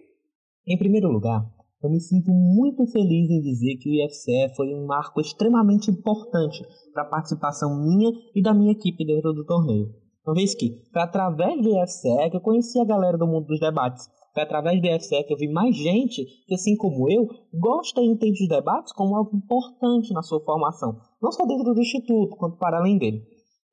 [0.68, 1.46] Em primeiro lugar,
[1.84, 6.66] eu me sinto muito feliz em dizer que o IFCE foi um marco extremamente importante
[6.94, 9.90] para a participação minha e da minha equipe dentro do torneio.
[10.26, 13.60] Uma vez que foi através do IFCE que eu conheci a galera do mundo dos
[13.60, 14.08] debates.
[14.34, 18.06] Foi através do IFCE que eu vi mais gente que, assim como eu, gosta e
[18.06, 22.58] entende os debates como algo importante na sua formação, não só dentro do Instituto, quanto
[22.58, 23.22] para além dele.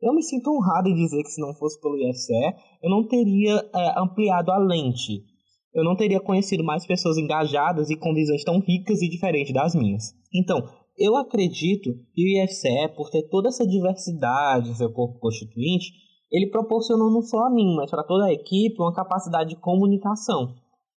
[0.03, 3.64] Eu me sinto honrado em dizer que se não fosse pelo IFCE, eu não teria
[3.73, 5.29] é, ampliado a lente
[5.74, 9.74] eu não teria conhecido mais pessoas engajadas e com visões tão ricas e diferentes das
[9.74, 10.12] minhas.
[10.35, 15.92] Então, eu acredito que o IFCE, por ter toda essa diversidade em seu corpo constituinte,
[16.30, 20.54] ele proporcionou não só a mim, mas para toda a equipe uma capacidade de comunicação,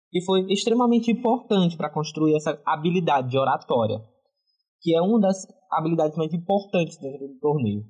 [0.10, 4.02] que foi extremamente importante para construir essa habilidade de oratória,
[4.82, 7.84] que é uma das habilidades mais importantes dentro do torneio.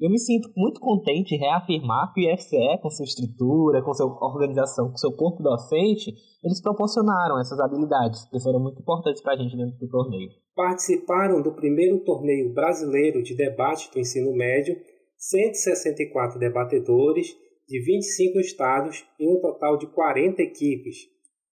[0.00, 4.06] Eu me sinto muito contente em reafirmar que o IFCE, com sua estrutura, com sua
[4.06, 9.36] organização, com seu corpo docente, eles proporcionaram essas habilidades que foram muito importantes para a
[9.36, 10.30] gente dentro do torneio.
[10.56, 14.76] Participaram do primeiro torneio brasileiro de debate do ensino médio
[15.16, 17.28] 164 debatedores
[17.68, 20.96] de 25 estados e um total de 40 equipes.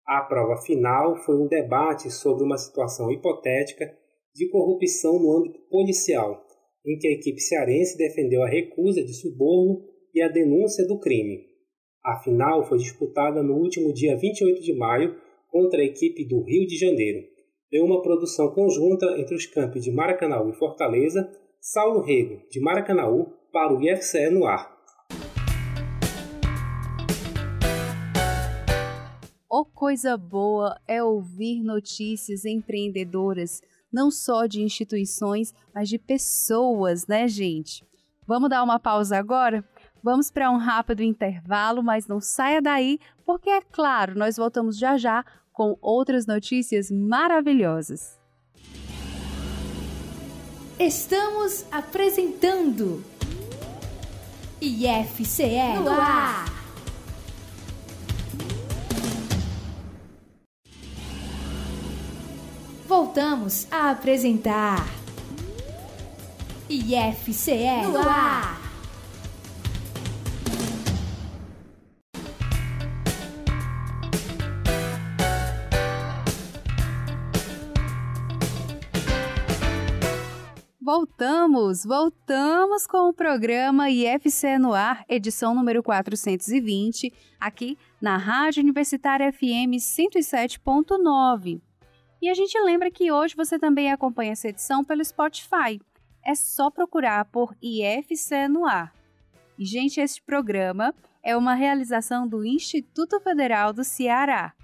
[0.06, 3.86] A prova final foi um debate sobre uma situação hipotética
[4.34, 6.45] de corrupção no âmbito policial,
[6.86, 9.82] em que a equipe cearense defendeu a recusa de suborno
[10.14, 11.44] e a denúncia do crime.
[12.04, 15.16] A final foi disputada no último dia 28 de maio
[15.50, 17.26] contra a equipe do Rio de Janeiro.
[17.72, 21.28] Em uma produção conjunta entre os campos de Maracanaú e Fortaleza,
[21.60, 24.76] Saulo Rego, de Maracanaú, para o IFCE no ar.
[29.50, 37.26] Oh, coisa boa é ouvir notícias empreendedoras, não só de instituições, mas de pessoas, né,
[37.28, 37.84] gente?
[38.26, 39.64] Vamos dar uma pausa agora?
[40.02, 44.96] Vamos para um rápido intervalo, mas não saia daí, porque é claro, nós voltamos já
[44.96, 48.18] já com outras notícias maravilhosas.
[50.78, 53.02] Estamos apresentando
[54.60, 56.55] IFCE no ar.
[63.16, 64.86] Voltamos a apresentar
[66.68, 68.60] IFCE no ar.
[80.78, 89.32] Voltamos, voltamos com o programa IFC no ar, edição número 420, aqui na Rádio Universitária
[89.32, 91.65] FM 107.9.
[92.20, 95.80] E a gente lembra que hoje você também acompanha essa edição pelo Spotify.
[96.24, 98.92] É só procurar por IFC no ar.
[99.58, 104.54] E, gente, este programa é uma realização do Instituto Federal do Ceará.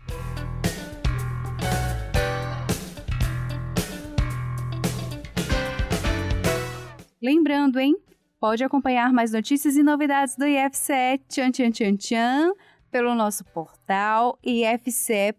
[7.23, 7.97] Lembrando, hein?
[8.41, 12.53] Pode acompanhar mais notícias e novidades do IFCE tchan, tchan, tchan, tchan,
[12.91, 15.33] pelo nosso portal ifce.edu.br,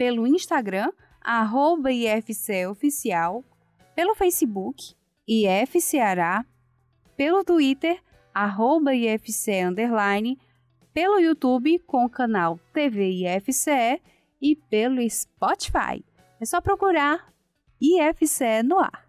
[0.00, 3.44] pelo Instagram, arroba IFCEoficial,
[3.94, 4.94] pelo Facebook,
[5.28, 6.42] IFCeará,
[7.18, 10.38] pelo Twitter, arroba IFCE underline,
[10.94, 14.00] pelo YouTube com o canal TV IFCE
[14.40, 16.02] e pelo Spotify.
[16.40, 17.30] É só procurar
[17.78, 19.06] IFCE no ar.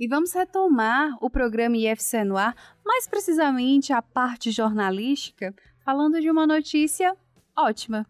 [0.00, 2.24] E vamos retomar o programa IFC
[2.82, 7.14] mais precisamente a parte jornalística, falando de uma notícia
[7.54, 8.06] ótima.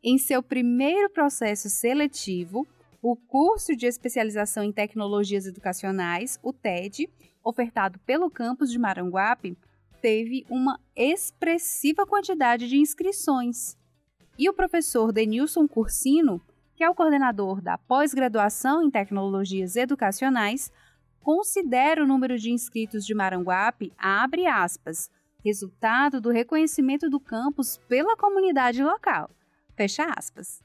[0.00, 2.64] Em seu primeiro processo seletivo,
[3.02, 7.10] o curso de especialização em tecnologias educacionais, o TED,
[7.42, 9.58] ofertado pelo campus de Maranguape,
[10.00, 13.76] teve uma expressiva quantidade de inscrições.
[14.38, 16.40] E o professor Denilson Cursino,
[16.76, 20.70] que é o coordenador da pós-graduação em tecnologias educacionais,
[21.26, 25.10] considera o número de inscritos de Maranguape, abre aspas,
[25.44, 29.28] resultado do reconhecimento do campus pela comunidade local.
[29.76, 30.62] Fecha aspas.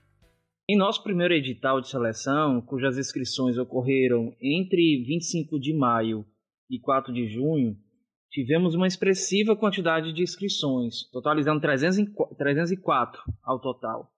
[0.70, 6.24] Em nosso primeiro edital de seleção, cujas inscrições ocorreram entre 25 de maio
[6.70, 7.76] e 4 de junho,
[8.30, 14.12] tivemos uma expressiva quantidade de inscrições, totalizando 304 ao total.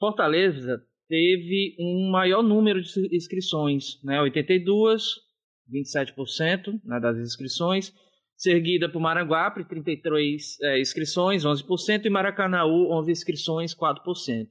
[0.00, 5.22] Fortaleza teve um maior número de inscrições, né, 82,
[5.72, 7.92] 27% né, das inscrições,
[8.36, 14.48] seguida por Maranguape, 33 é, inscrições, 11%, e Maracanaú, 11 inscrições, 4%.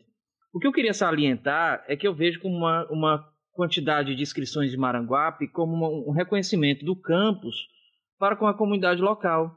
[0.54, 4.72] O que eu queria salientar é que eu vejo como uma, uma quantidade de inscrições
[4.72, 7.56] de Maranguape como uma, um reconhecimento do campus
[8.20, 9.56] para com a comunidade local.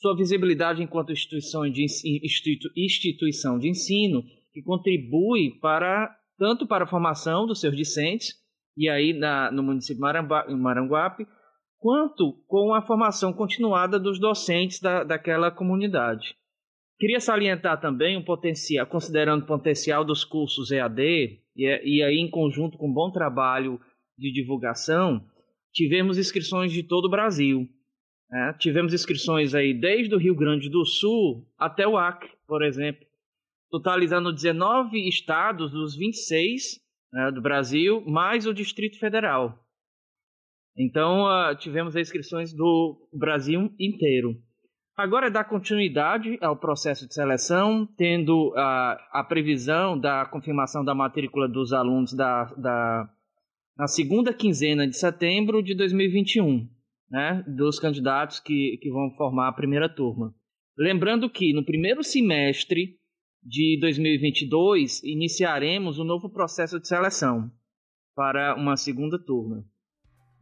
[0.00, 4.22] Sua visibilidade enquanto instituição de, institu, instituição de ensino
[4.52, 8.34] que contribui para tanto para a formação dos seus discentes,
[8.80, 11.26] e aí na, no município de Maranguape,
[11.78, 16.34] quanto com a formação continuada dos docentes da, daquela comunidade.
[16.98, 21.02] Queria salientar também o potencial, considerando o potencial dos cursos EAD,
[21.54, 23.78] e, e aí em conjunto com um bom trabalho
[24.16, 25.26] de divulgação,
[25.74, 27.68] tivemos inscrições de todo o Brasil.
[28.30, 28.56] Né?
[28.58, 33.06] Tivemos inscrições aí desde o Rio Grande do Sul até o Acre, por exemplo,
[33.70, 36.80] totalizando 19 estados dos 26
[37.12, 39.58] né, do Brasil, mais o Distrito Federal.
[40.76, 44.36] Então, uh, tivemos inscrições do Brasil inteiro.
[44.96, 50.94] Agora é dar continuidade ao processo de seleção, tendo a, a previsão da confirmação da
[50.94, 53.10] matrícula dos alunos da, da,
[53.76, 56.68] na segunda quinzena de setembro de 2021,
[57.10, 60.34] né, dos candidatos que, que vão formar a primeira turma.
[60.76, 62.99] Lembrando que no primeiro semestre
[63.42, 67.50] de 2022 iniciaremos o um novo processo de seleção
[68.14, 69.64] para uma segunda turma.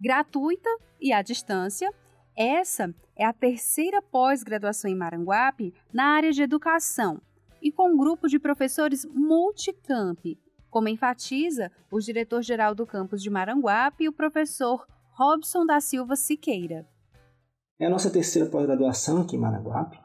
[0.01, 0.71] Gratuita
[1.01, 1.93] e à distância,
[2.37, 7.21] essa é a terceira pós-graduação em Maranguape na área de educação,
[7.61, 10.21] e com um grupo de professores multicamp,
[10.71, 16.87] como enfatiza o diretor-geral do campus de Maranguape, o professor Robson da Silva Siqueira.
[17.81, 19.99] É a nossa terceira pós-graduação aqui em Maranguape.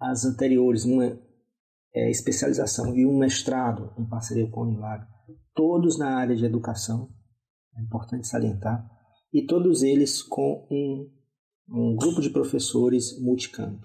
[0.00, 1.16] As anteriores, uma
[1.94, 5.06] é, especialização e um mestrado em parceria com a Unilag,
[5.54, 7.08] todos na área de educação,
[7.76, 8.88] é importante salientar,
[9.32, 11.10] e todos eles com um,
[11.68, 13.80] um grupo de professores multicamp.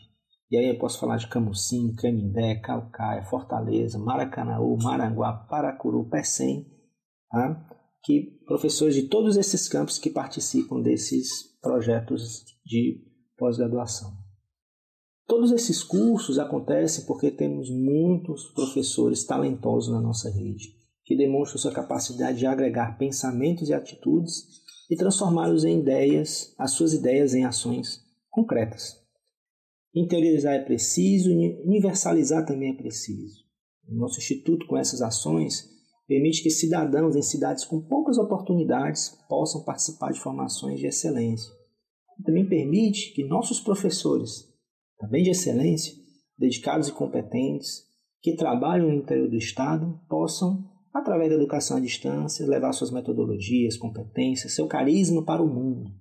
[0.50, 6.68] E aí eu posso falar de Camusim, Canindé, Calcaia, Fortaleza, Maracanaú, Maranguá, Paracuru, Pecém,
[7.30, 7.68] tá?
[8.04, 13.04] que professores de todos esses campos que participam desses projetos de
[13.36, 14.25] pós-graduação.
[15.28, 21.72] Todos esses cursos acontecem porque temos muitos professores talentosos na nossa rede, que demonstram sua
[21.72, 24.44] capacidade de agregar pensamentos e atitudes
[24.90, 29.04] e transformá-los em ideias, as suas ideias em ações concretas.
[29.96, 33.46] Interiorizar é preciso, universalizar também é preciso.
[33.88, 35.70] O nosso instituto, com essas ações,
[36.08, 41.52] permite que cidadãos em cidades com poucas oportunidades possam participar de formações de excelência.
[42.24, 44.55] Também permite que nossos professores,
[45.00, 45.94] também de excelência,
[46.38, 47.84] dedicados e competentes,
[48.22, 53.78] que trabalham no interior do Estado, possam, através da educação à distância, levar suas metodologias,
[53.78, 55.92] competências, seu carisma para o mundo.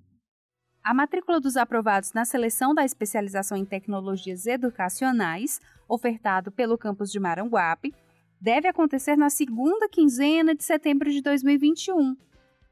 [0.82, 7.18] A matrícula dos aprovados na seleção da especialização em tecnologias educacionais, ofertado pelo campus de
[7.18, 7.94] Maranguape,
[8.40, 12.14] deve acontecer na segunda quinzena de setembro de 2021.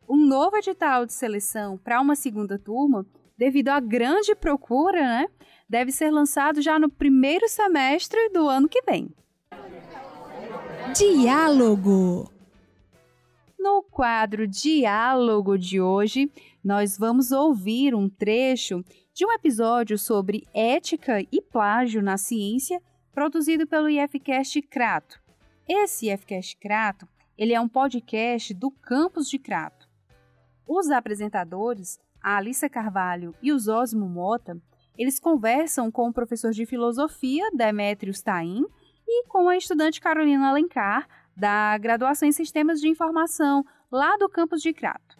[0.08, 3.06] Um novo edital de seleção para uma segunda turma,
[3.38, 5.26] devido à grande procura, né,
[5.72, 9.08] deve ser lançado já no primeiro semestre do ano que vem.
[10.94, 12.30] Diálogo.
[13.58, 16.30] No quadro Diálogo de hoje,
[16.62, 22.78] nós vamos ouvir um trecho de um episódio sobre ética e plágio na ciência,
[23.14, 25.22] produzido pelo IFCast Crato.
[25.66, 27.08] Esse IFCast Crato,
[27.38, 29.88] ele é um podcast do campus de Crato.
[30.68, 34.60] Os apresentadores, a Alissa Carvalho e o Zosmo Mota,
[34.96, 38.64] eles conversam com o professor de filosofia, Demetrius Tain,
[39.06, 44.60] e com a estudante Carolina Alencar, da graduação em Sistemas de Informação, lá do campus
[44.62, 45.16] de Crato.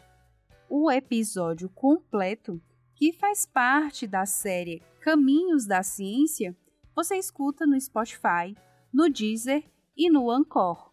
[0.68, 2.61] O episódio completo,
[2.95, 6.57] que faz parte da série Caminhos da Ciência,
[6.95, 8.57] você escuta no Spotify,
[8.93, 9.64] no Deezer
[9.97, 10.93] e no Anchor.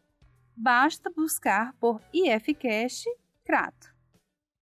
[0.55, 3.05] Basta buscar por IFCast
[3.45, 3.93] Crato.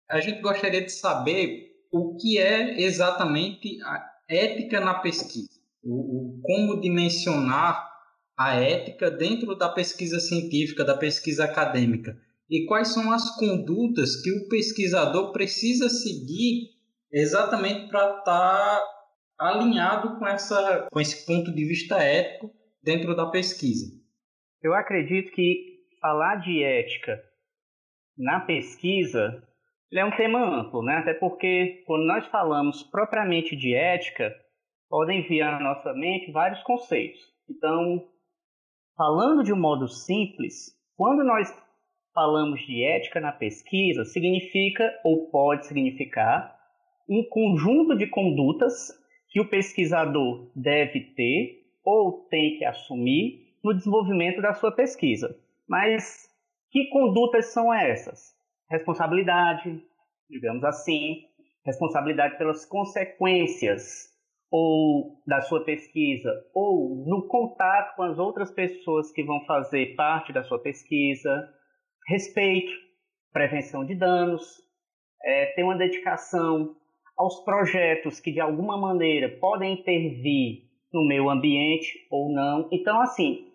[0.09, 5.49] A gente gostaria de saber o que é exatamente a ética na pesquisa,
[5.83, 7.89] o, o como dimensionar
[8.37, 12.17] a ética dentro da pesquisa científica, da pesquisa acadêmica
[12.49, 16.69] e quais são as condutas que o pesquisador precisa seguir
[17.11, 18.83] exatamente para estar tá
[19.37, 23.87] alinhado com, essa, com esse ponto de vista ético dentro da pesquisa.
[24.61, 27.21] Eu acredito que falar de ética
[28.17, 29.43] na pesquisa
[29.97, 30.97] é um tema amplo, né?
[30.97, 34.35] Até porque quando nós falamos propriamente de ética,
[34.87, 37.19] podem vir à nossa mente vários conceitos.
[37.49, 38.07] Então,
[38.95, 41.51] falando de um modo simples, quando nós
[42.13, 46.55] falamos de ética na pesquisa, significa ou pode significar
[47.07, 48.89] um conjunto de condutas
[49.29, 55.35] que o pesquisador deve ter ou tem que assumir no desenvolvimento da sua pesquisa.
[55.67, 56.29] Mas
[56.71, 58.38] que condutas são essas?
[58.69, 59.81] Responsabilidade,
[60.29, 61.23] digamos assim,
[61.65, 64.09] responsabilidade pelas consequências
[64.51, 70.33] ou da sua pesquisa, ou no contato com as outras pessoas que vão fazer parte
[70.33, 71.47] da sua pesquisa,
[72.07, 72.71] respeito,
[73.31, 74.43] prevenção de danos,
[75.23, 76.75] é, ter uma dedicação
[77.15, 82.67] aos projetos que de alguma maneira podem intervir no meio ambiente ou não.
[82.71, 83.45] Então, assim,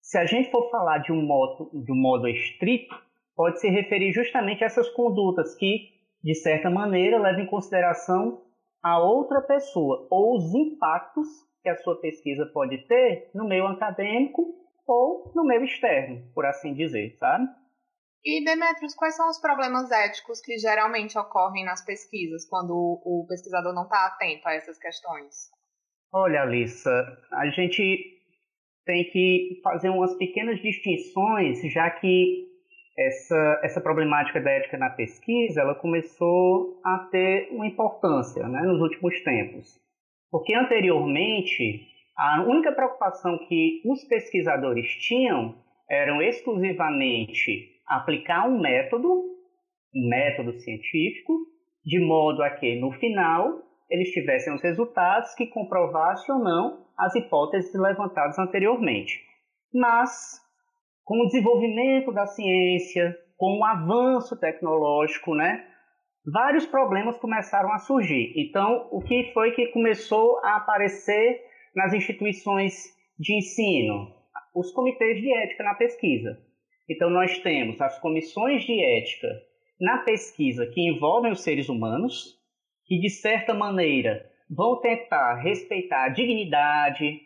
[0.00, 2.96] se a gente for falar de um modo, de um modo estrito,
[3.40, 5.88] pode se referir justamente a essas condutas que,
[6.22, 8.44] de certa maneira, levam em consideração
[8.82, 11.26] a outra pessoa ou os impactos
[11.62, 14.42] que a sua pesquisa pode ter no meio acadêmico
[14.86, 17.48] ou no meio externo, por assim dizer, sabe?
[18.22, 23.72] E, Demetrios, quais são os problemas éticos que geralmente ocorrem nas pesquisas quando o pesquisador
[23.72, 25.48] não está atento a essas questões?
[26.12, 26.90] Olha, Alissa,
[27.32, 28.20] a gente
[28.84, 32.49] tem que fazer umas pequenas distinções, já que
[33.00, 38.80] essa, essa problemática da ética na pesquisa ela começou a ter uma importância né, nos
[38.80, 39.80] últimos tempos.
[40.30, 45.54] Porque anteriormente, a única preocupação que os pesquisadores tinham
[45.88, 51.32] eram exclusivamente aplicar um método, um método científico,
[51.84, 57.14] de modo a que no final eles tivessem os resultados que comprovassem ou não as
[57.16, 59.20] hipóteses levantadas anteriormente.
[59.74, 60.38] Mas,
[61.04, 65.66] com o desenvolvimento da ciência, com o avanço tecnológico, né,
[66.30, 68.32] vários problemas começaram a surgir.
[68.36, 71.40] Então, o que foi que começou a aparecer
[71.74, 72.74] nas instituições
[73.18, 74.14] de ensino?
[74.54, 76.38] Os comitês de ética na pesquisa.
[76.88, 79.28] Então, nós temos as comissões de ética
[79.80, 82.38] na pesquisa que envolvem os seres humanos,
[82.84, 87.20] que de certa maneira vão tentar respeitar a dignidade,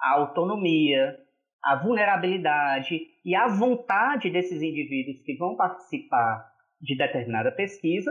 [0.00, 1.16] a autonomia,
[1.62, 6.50] a vulnerabilidade e a vontade desses indivíduos que vão participar
[6.80, 8.10] de determinada pesquisa.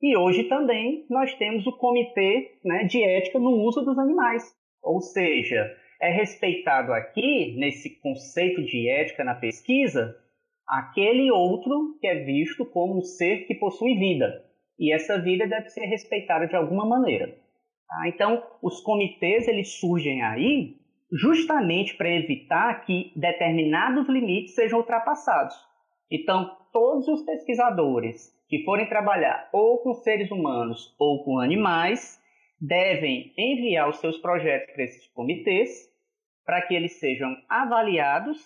[0.00, 4.42] E hoje também nós temos o Comitê né, de Ética no Uso dos Animais.
[4.82, 10.16] Ou seja, é respeitado aqui, nesse conceito de ética na pesquisa,
[10.66, 14.44] aquele outro que é visto como um ser que possui vida.
[14.78, 17.28] E essa vida deve ser respeitada de alguma maneira.
[17.86, 18.08] Tá?
[18.08, 20.81] Então, os comitês eles surgem aí
[21.12, 25.54] justamente para evitar que determinados limites sejam ultrapassados.
[26.10, 32.20] Então, todos os pesquisadores que forem trabalhar ou com seres humanos ou com animais
[32.60, 35.92] devem enviar os seus projetos para esses comitês
[36.44, 38.38] para que eles sejam avaliados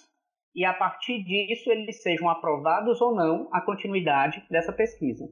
[0.55, 5.25] e a partir disso eles sejam aprovados ou não a continuidade dessa pesquisa.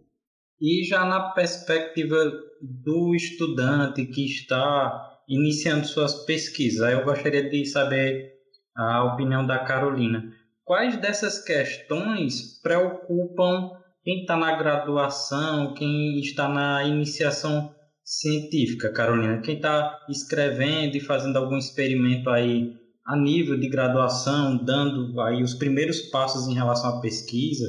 [0.60, 2.16] E já na perspectiva
[2.60, 8.32] do estudante que está iniciando suas pesquisas, eu gostaria de saber
[8.76, 10.32] a opinião da Carolina.
[10.64, 13.70] Quais dessas questões preocupam
[14.02, 19.40] quem está na graduação, quem está na iniciação científica, Carolina?
[19.40, 22.72] Quem está escrevendo e fazendo algum experimento aí
[23.06, 27.66] a nível de graduação, dando aí os primeiros passos em relação à pesquisa,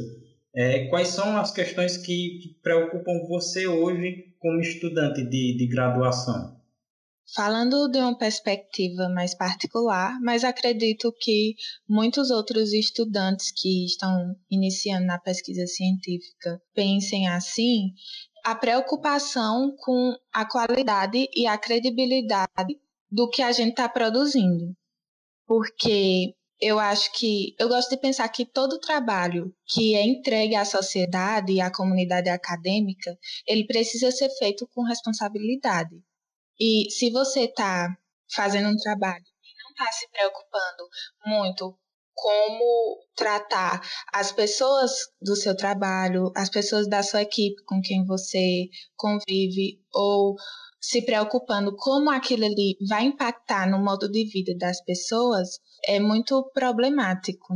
[0.55, 6.55] é, quais são as questões que, que, preocupam você hoje como estudante de, de graduação?
[7.33, 11.55] Falando de uma perspectiva mais particular, mas acredito que
[11.89, 17.91] muitos outros estudantes que estão iniciando na pesquisa científica pensem assim,
[18.43, 24.75] a preocupação com a qualidade e a credibilidade do que a gente está produzindo
[25.45, 30.65] porque eu acho que eu gosto de pensar que todo trabalho que é entregue à
[30.65, 33.17] sociedade e à comunidade acadêmica,
[33.47, 35.95] ele precisa ser feito com responsabilidade.
[36.59, 37.95] E se você está
[38.33, 40.87] fazendo um trabalho e não está se preocupando
[41.25, 41.77] muito
[42.15, 43.81] como tratar
[44.13, 44.91] as pessoas
[45.21, 50.35] do seu trabalho, as pessoas da sua equipe com quem você convive, ou
[50.79, 56.49] se preocupando como aquilo ali vai impactar no modo de vida das pessoas, é muito
[56.53, 57.55] problemático.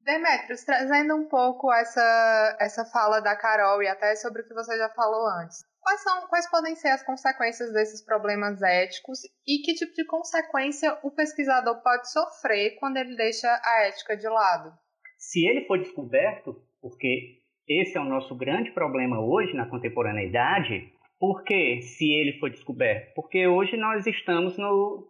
[0.00, 4.76] Demetrios, trazendo um pouco essa, essa fala da Carol e até sobre o que você
[4.76, 5.58] já falou antes.
[5.82, 10.98] Quais, são, quais podem ser as consequências desses problemas éticos e que tipo de consequência
[11.02, 14.72] o pesquisador pode sofrer quando ele deixa a ética de lado?
[15.18, 21.44] Se ele for descoberto, porque esse é o nosso grande problema hoje na contemporaneidade, por
[21.44, 23.14] que se ele foi descoberto?
[23.14, 25.06] Porque hoje nós estamos no,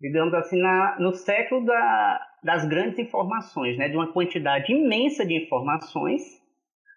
[0.00, 3.88] digamos assim, na, no século da, das grandes informações, né?
[3.88, 6.22] de uma quantidade imensa de informações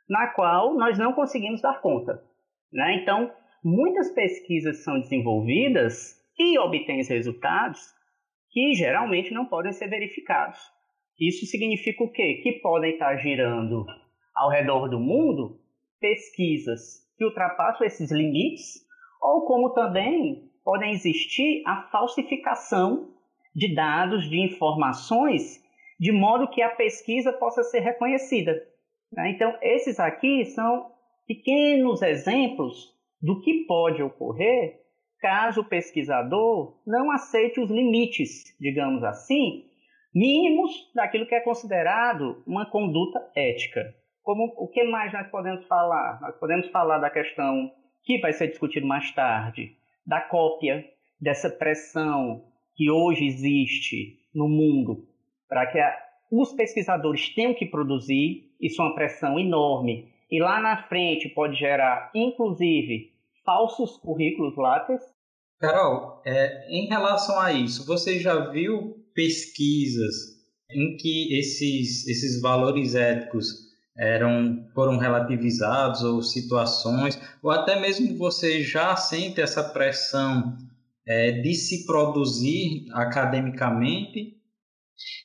[0.10, 2.24] na qual nós não conseguimos dar conta.
[2.72, 3.02] Né?
[3.02, 3.32] Então,
[3.64, 7.82] muitas pesquisas são desenvolvidas e obtêm resultados
[8.52, 10.60] que geralmente não podem ser verificados.
[11.20, 12.42] Isso significa o quê?
[12.44, 13.86] Que podem estar girando
[14.36, 15.60] ao redor do mundo
[16.00, 18.86] pesquisas que ultrapassam esses limites,
[19.22, 23.16] ou como também podem existir a falsificação
[23.56, 25.60] de dados, de informações,
[26.00, 28.54] de modo que a pesquisa possa ser reconhecida.
[29.12, 29.32] Né?
[29.32, 30.92] Então, esses aqui são
[31.28, 34.80] pequenos exemplos do que pode ocorrer
[35.20, 39.66] caso o pesquisador não aceite os limites, digamos assim,
[40.14, 43.94] mínimos daquilo que é considerado uma conduta ética.
[44.24, 46.20] Como, o que mais nós podemos falar?
[46.22, 47.72] Nós podemos falar da questão
[48.04, 49.76] que vai ser discutido mais tarde,
[50.06, 50.86] da cópia,
[51.20, 52.44] dessa pressão
[52.76, 55.08] que hoje existe no mundo
[55.50, 55.98] para que a,
[56.32, 60.12] os pesquisadores tenham que produzir, isso é uma pressão enorme.
[60.30, 63.14] E lá na frente pode gerar, inclusive,
[63.46, 65.04] falsos currículos látex.
[65.60, 70.38] Carol, é, em relação a isso, você já viu pesquisas
[70.70, 73.68] em que esses, esses valores éticos
[73.98, 80.56] eram foram relativizados ou situações ou até mesmo você já sente essa pressão
[81.08, 84.37] é, de se produzir academicamente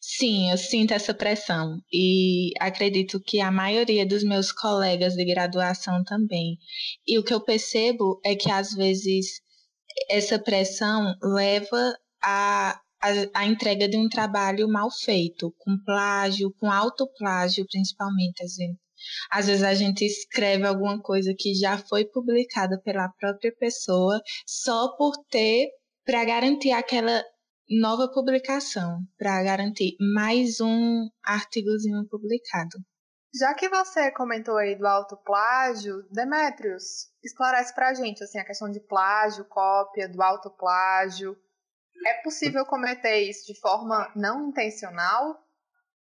[0.00, 6.02] Sim, eu sinto essa pressão e acredito que a maioria dos meus colegas de graduação
[6.04, 6.58] também.
[7.06, 9.40] E o que eu percebo é que às vezes
[10.10, 16.70] essa pressão leva a a, a, entrega de um trabalho mal feito, com plágio, com
[16.70, 18.44] autoplágio, principalmente.
[18.44, 18.76] Às vezes.
[19.30, 24.96] às vezes a gente escreve alguma coisa que já foi publicada pela própria pessoa só
[24.96, 25.68] por ter,
[26.04, 27.24] para garantir aquela
[27.68, 32.78] nova publicação, para garantir mais um artigozinho publicado.
[33.34, 38.80] Já que você comentou aí do autoplágio, Demetrios, esclarece pra gente assim, a questão de
[38.80, 41.34] plágio, cópia, do autoplágio.
[42.06, 45.38] É possível cometer isso de forma não intencional?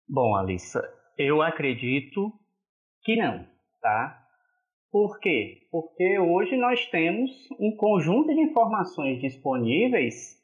[0.08, 0.80] Bom, Alissa,
[1.18, 2.32] eu acredito
[3.02, 3.46] que não,
[3.82, 4.24] tá?
[4.90, 5.68] Por quê?
[5.70, 7.30] Porque hoje nós temos
[7.60, 10.37] um conjunto de informações disponíveis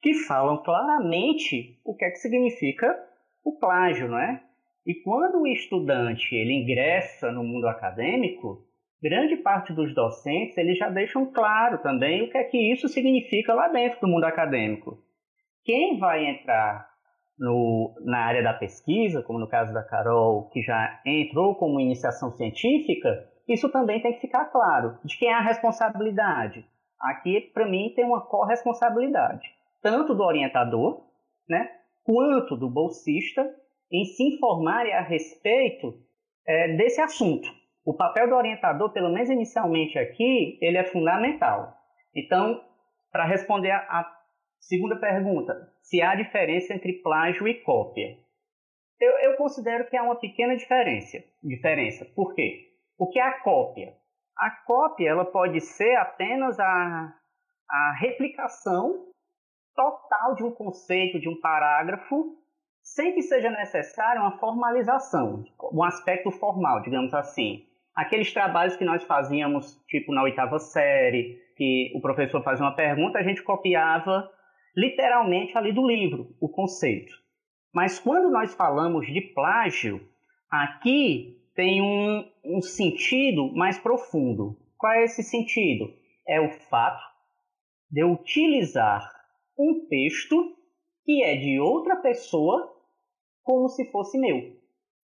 [0.00, 2.96] que falam claramente o que é que significa
[3.44, 4.42] o plágio, não é?
[4.86, 8.64] E quando o estudante ele ingressa no mundo acadêmico,
[9.02, 13.54] grande parte dos docentes eles já deixam claro também o que é que isso significa
[13.54, 14.98] lá dentro do mundo acadêmico.
[15.64, 16.88] Quem vai entrar
[17.38, 22.30] no, na área da pesquisa, como no caso da Carol, que já entrou como iniciação
[22.32, 24.98] científica, isso também tem que ficar claro.
[25.04, 26.64] De quem é a responsabilidade?
[27.00, 29.48] Aqui, para mim, tem uma corresponsabilidade,
[29.82, 31.06] tanto do orientador,
[31.48, 31.70] né,
[32.04, 33.48] quanto do bolsista,
[33.90, 35.94] em se informarem a respeito
[36.46, 37.48] é, desse assunto
[37.84, 41.74] o papel do orientador, pelo menos inicialmente aqui, ele é fundamental.
[42.14, 42.62] Então,
[43.10, 44.06] para responder a
[44.60, 48.16] segunda pergunta, se há diferença entre plágio e cópia.
[49.00, 51.18] Eu, eu considero que há uma pequena diferença.
[51.42, 52.04] Diferença.
[52.14, 52.68] Por quê?
[52.98, 53.94] O que é a cópia?
[54.36, 57.14] A cópia ela pode ser apenas a,
[57.68, 59.06] a replicação
[59.74, 62.36] total de um conceito, de um parágrafo,
[62.82, 69.02] sem que seja necessária uma formalização, um aspecto formal, digamos assim aqueles trabalhos que nós
[69.04, 74.30] fazíamos, tipo na oitava série, que o professor fazia uma pergunta, a gente copiava
[74.74, 77.12] literalmente ali do livro o conceito.
[77.74, 80.00] Mas quando nós falamos de plágio,
[80.50, 84.56] aqui tem um, um sentido mais profundo.
[84.78, 85.92] Qual é esse sentido?
[86.26, 87.02] É o fato
[87.90, 89.12] de utilizar
[89.60, 90.56] um texto
[91.04, 92.74] que é de outra pessoa
[93.42, 94.56] como se fosse meu.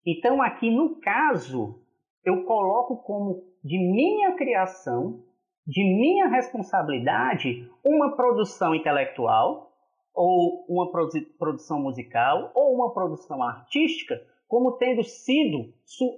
[0.07, 1.81] Então, aqui no caso,
[2.25, 5.25] eu coloco como de minha criação,
[5.67, 9.73] de minha responsabilidade, uma produção intelectual,
[10.15, 10.91] ou uma
[11.39, 15.73] produção musical, ou uma produção artística, como tendo sido,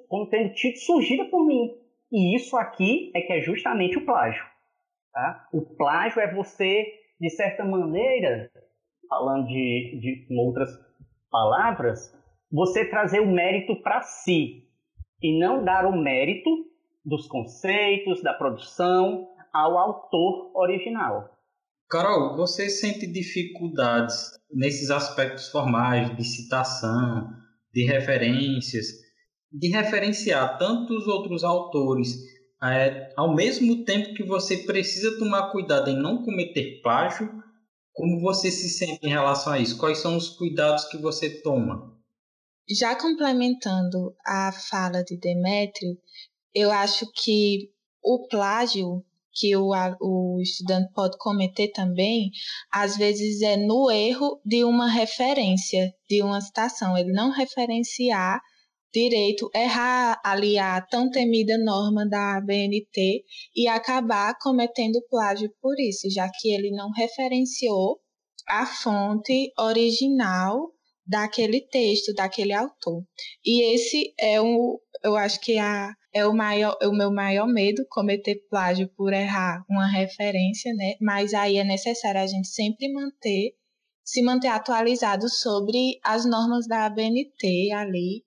[0.09, 1.78] como tendo tido surgida por mim.
[2.11, 4.45] E isso aqui é que é justamente o plágio.
[5.12, 5.49] Tá?
[5.53, 6.87] O plágio é você,
[7.24, 8.50] de certa maneira,
[9.08, 10.68] falando de, de com outras
[11.30, 12.14] palavras,
[12.52, 14.68] você trazer o mérito para si,
[15.22, 16.50] e não dar o mérito
[17.02, 21.30] dos conceitos, da produção ao autor original.
[21.88, 27.30] Carol, você sente dificuldades nesses aspectos formais de citação,
[27.72, 28.86] de referências,
[29.50, 32.34] de referenciar tantos outros autores,
[32.72, 37.28] é, ao mesmo tempo que você precisa tomar cuidado em não cometer plágio,
[37.92, 39.78] como você se sente em relação a isso?
[39.78, 41.92] Quais são os cuidados que você toma?
[42.68, 45.96] Já complementando a fala de Demétrio,
[46.54, 47.70] eu acho que
[48.02, 49.04] o plágio
[49.34, 52.30] que o, o estudante pode cometer também,
[52.70, 58.40] às vezes é no erro de uma referência, de uma citação, ele não referenciar
[58.95, 63.24] direito, errar ali a tão temida norma da BNT
[63.57, 67.99] e acabar cometendo plágio por isso, já que ele não referenciou
[68.49, 70.70] a fonte original
[71.07, 73.03] daquele texto, daquele autor.
[73.45, 77.84] E esse é o, eu acho que a, é o maior, o meu maior medo,
[77.90, 80.95] cometer plágio por errar uma referência, né?
[81.01, 83.55] Mas aí é necessário a gente sempre manter,
[84.05, 88.22] se manter atualizado sobre as normas da ABNT ali.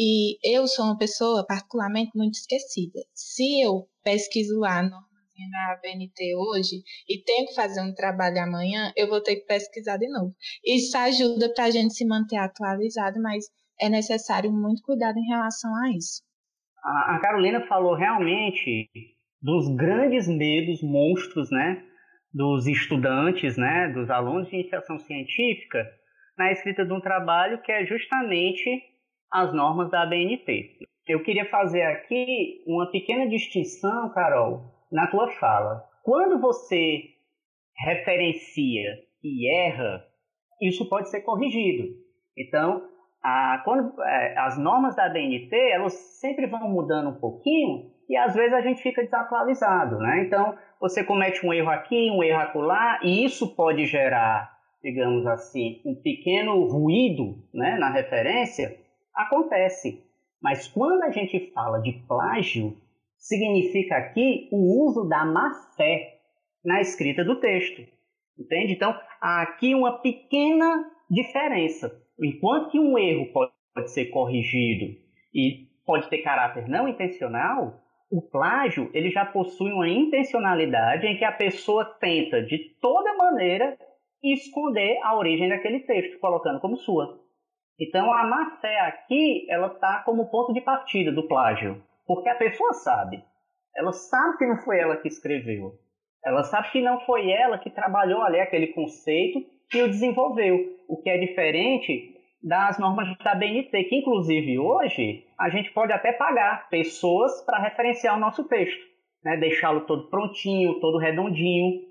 [0.00, 3.00] E eu sou uma pessoa particularmente muito esquecida.
[3.12, 9.08] Se eu pesquiso lá na ABNT hoje e tenho que fazer um trabalho amanhã, eu
[9.08, 10.32] vou ter que pesquisar de novo.
[10.64, 13.46] Isso ajuda para a gente se manter atualizado, mas
[13.80, 16.22] é necessário muito cuidado em relação a isso.
[16.84, 18.88] A Carolina falou realmente
[19.42, 21.82] dos grandes medos, monstros, né,
[22.32, 25.84] dos estudantes, né, dos alunos de iniciação científica
[26.36, 28.87] na escrita de um trabalho que é justamente
[29.32, 30.78] as normas da ABNT.
[31.06, 34.62] Eu queria fazer aqui uma pequena distinção, Carol,
[34.92, 35.84] na tua fala.
[36.02, 37.02] Quando você
[37.76, 40.04] referencia e erra,
[40.60, 41.88] isso pode ser corrigido.
[42.36, 42.82] Então,
[43.22, 48.34] a, quando, é, as normas da DNT, elas sempre vão mudando um pouquinho e às
[48.34, 50.24] vezes a gente fica desatualizado, né?
[50.24, 55.80] Então, você comete um erro aqui, um erro acolá, e isso pode gerar digamos assim,
[55.84, 58.76] um pequeno ruído né, na referência,
[59.18, 60.04] acontece.
[60.40, 62.76] Mas quando a gente fala de plágio,
[63.18, 66.20] significa aqui o uso da má fé
[66.64, 67.82] na escrita do texto.
[68.38, 68.72] Entende?
[68.72, 71.90] Então, há aqui uma pequena diferença.
[72.22, 74.96] Enquanto que um erro pode, pode ser corrigido
[75.34, 81.24] e pode ter caráter não intencional, o plágio ele já possui uma intencionalidade em que
[81.24, 83.76] a pessoa tenta de toda maneira
[84.22, 87.20] esconder a origem daquele texto, colocando como sua.
[87.78, 92.34] Então a má fé aqui ela está como ponto de partida do plágio, porque a
[92.34, 93.22] pessoa sabe,
[93.76, 95.74] ela sabe que não foi ela que escreveu,
[96.24, 99.38] ela sabe que não foi ela que trabalhou ali aquele conceito
[99.72, 105.48] e o desenvolveu, o que é diferente das normas da BNT, que inclusive hoje a
[105.48, 108.80] gente pode até pagar pessoas para referenciar o nosso texto,
[109.24, 109.36] né?
[109.36, 111.86] deixá-lo todo prontinho, todo redondinho.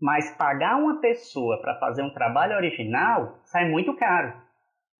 [0.00, 4.32] Mas pagar uma pessoa para fazer um trabalho original sai muito caro.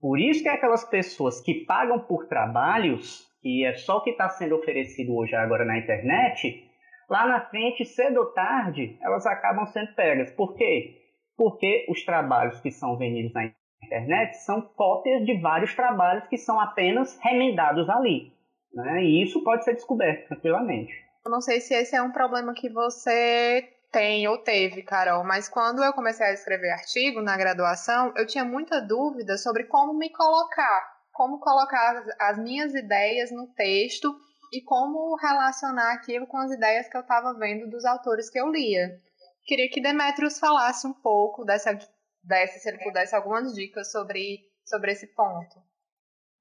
[0.01, 4.29] Por isso que aquelas pessoas que pagam por trabalhos, que é só o que está
[4.29, 6.65] sendo oferecido hoje agora na internet,
[7.11, 10.31] lá na frente, cedo ou tarde, elas acabam sendo pegas.
[10.33, 10.97] Por quê?
[11.37, 16.61] Porque os trabalhos que são vendidos na internet são cópias de vários trabalhos que são
[16.61, 18.33] apenas remendados ali.
[18.73, 19.05] Né?
[19.05, 20.93] E isso pode ser descoberto tranquilamente.
[21.25, 25.49] Eu não sei se esse é um problema que você tem ou teve, Carol, mas
[25.49, 30.11] quando eu comecei a escrever artigo na graduação, eu tinha muita dúvida sobre como me
[30.11, 34.15] colocar, como colocar as minhas ideias no texto
[34.53, 38.51] e como relacionar aquilo com as ideias que eu estava vendo dos autores que eu
[38.51, 39.01] lia.
[39.47, 41.79] Queria que Demetrius falasse um pouco dessa
[42.23, 45.57] desse, se ele pudesse algumas dicas sobre, sobre esse ponto.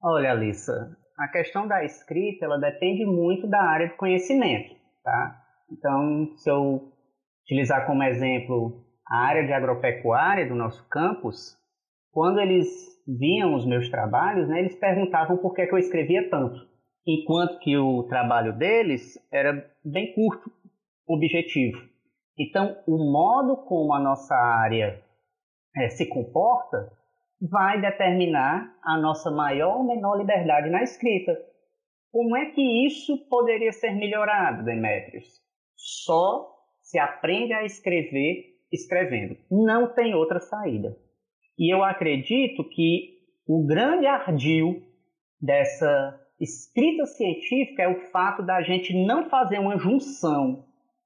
[0.02, 5.42] Olha, Alissa, a questão da escrita, ela depende muito da área de conhecimento, tá?
[5.70, 6.92] Então, se eu
[7.48, 11.56] utilizar como exemplo a área de agropecuária do nosso campus,
[12.12, 12.68] quando eles
[13.06, 16.68] viam os meus trabalhos, né, eles perguntavam por que, que eu escrevia tanto,
[17.06, 20.52] enquanto que o trabalho deles era bem curto,
[21.08, 21.88] objetivo.
[22.38, 25.02] Então, o modo como a nossa área
[25.74, 26.92] é, se comporta
[27.40, 31.32] vai determinar a nossa maior ou menor liberdade na escrita.
[32.12, 35.40] Como é que isso poderia ser melhorado, Demetrius?
[35.76, 36.57] Só
[36.88, 39.36] se aprende a escrever escrevendo.
[39.50, 40.96] Não tem outra saída.
[41.58, 44.82] E eu acredito que o grande ardil
[45.38, 50.64] dessa escrita científica é o fato da gente não fazer uma junção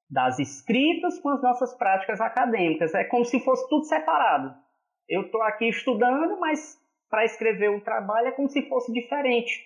[0.09, 2.95] das escritas com as nossas práticas acadêmicas.
[2.95, 4.55] É como se fosse tudo separado.
[5.09, 6.79] Eu estou aqui estudando, mas
[7.11, 9.61] para escrever o trabalho é como se fosse diferente.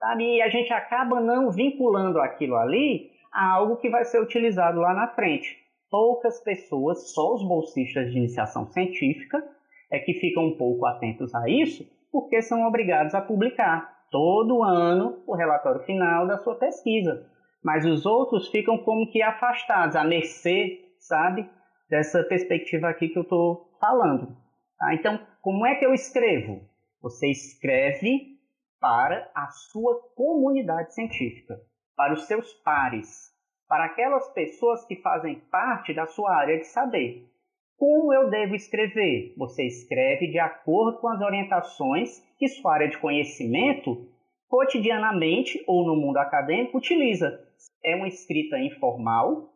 [0.00, 0.24] Sabe?
[0.24, 4.94] E a gente acaba não vinculando aquilo ali a algo que vai ser utilizado lá
[4.94, 5.56] na frente.
[5.90, 9.42] Poucas pessoas, só os bolsistas de iniciação científica,
[9.90, 15.22] é que ficam um pouco atentos a isso, porque são obrigados a publicar todo ano
[15.26, 17.30] o relatório final da sua pesquisa
[17.62, 21.48] mas os outros ficam como que afastados, a mercê, sabe,
[21.88, 24.36] dessa perspectiva aqui que eu estou falando.
[24.78, 24.94] Tá?
[24.94, 26.60] Então, como é que eu escrevo?
[27.00, 28.38] Você escreve
[28.80, 31.60] para a sua comunidade científica,
[31.96, 33.32] para os seus pares,
[33.68, 37.28] para aquelas pessoas que fazem parte da sua área de saber.
[37.76, 39.34] Como eu devo escrever?
[39.36, 44.08] Você escreve de acordo com as orientações que sua área de conhecimento
[44.48, 47.40] cotidianamente ou no mundo acadêmico utiliza
[47.84, 49.52] é uma escrita informal,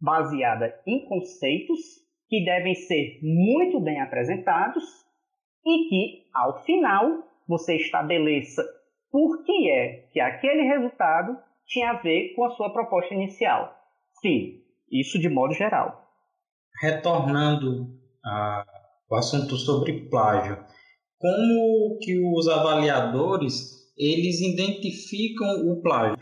[0.00, 1.80] baseada em conceitos
[2.28, 4.84] que devem ser muito bem apresentados
[5.66, 8.62] e que, ao final, você estabeleça
[9.10, 11.36] por que é que aquele resultado
[11.70, 13.72] tinha a ver com a sua proposta inicial.
[14.20, 14.60] Sim,
[14.90, 16.04] isso de modo geral.
[16.82, 17.86] Retornando
[19.10, 20.58] ao assunto sobre plágio,
[21.18, 26.18] como que os avaliadores eles identificam o plágio?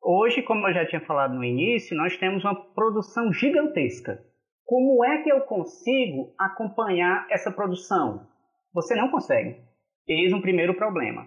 [0.00, 4.22] Hoje, como eu já tinha falado no início, nós temos uma produção gigantesca.
[4.64, 8.26] Como é que eu consigo acompanhar essa produção?
[8.72, 9.60] Você não consegue.
[10.06, 11.26] Eis um primeiro problema.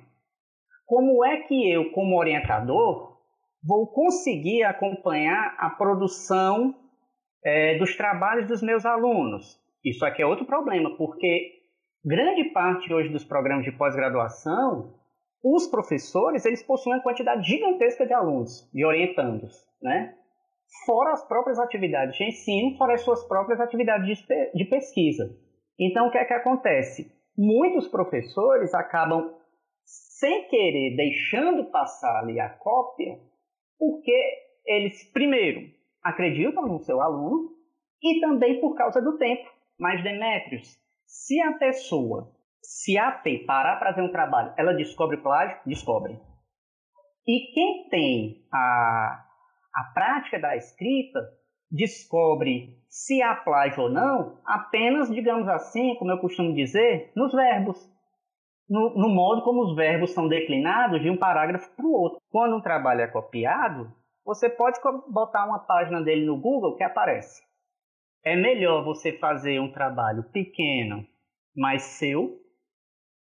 [0.85, 3.14] Como é que eu, como orientador,
[3.65, 6.75] vou conseguir acompanhar a produção
[7.43, 9.59] é, dos trabalhos dos meus alunos?
[9.83, 11.53] Isso aqui é outro problema, porque
[12.03, 14.93] grande parte hoje dos programas de pós-graduação
[15.47, 20.15] os professores eles possuem uma quantidade gigantesca de alunos, de orientandos, né?
[20.85, 25.37] fora as próprias atividades de ensino, fora as suas próprias atividades de pesquisa.
[25.79, 27.11] Então, o que é que acontece?
[27.37, 29.35] Muitos professores acabam,
[29.83, 33.19] sem querer, deixando passar ali a cópia,
[33.77, 34.13] porque
[34.65, 35.69] eles, primeiro,
[36.03, 37.49] acreditam no seu aluno
[38.01, 39.49] e também por causa do tempo.
[39.79, 45.57] Mas, Demétrios, Se a pessoa se ater, parar para ver um trabalho, ela descobre plágio?
[45.65, 46.19] Descobre.
[47.27, 49.25] E quem tem a,
[49.73, 51.19] a prática da escrita
[51.71, 57.93] descobre se há plágio ou não apenas, digamos assim, como eu costumo dizer, nos verbos.
[58.67, 62.19] No, no modo como os verbos são declinados de um parágrafo para o outro.
[62.35, 63.89] Quando um trabalho é copiado,
[64.25, 64.77] você pode
[65.07, 67.41] botar uma página dele no Google que aparece.
[68.25, 71.07] É melhor você fazer um trabalho pequeno,
[71.55, 72.37] mas seu,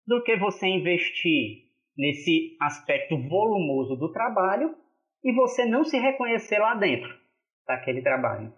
[0.07, 4.77] do que você investir nesse aspecto volumoso do trabalho
[5.25, 7.13] e você não se reconhecer lá dentro
[7.67, 8.55] daquele trabalho.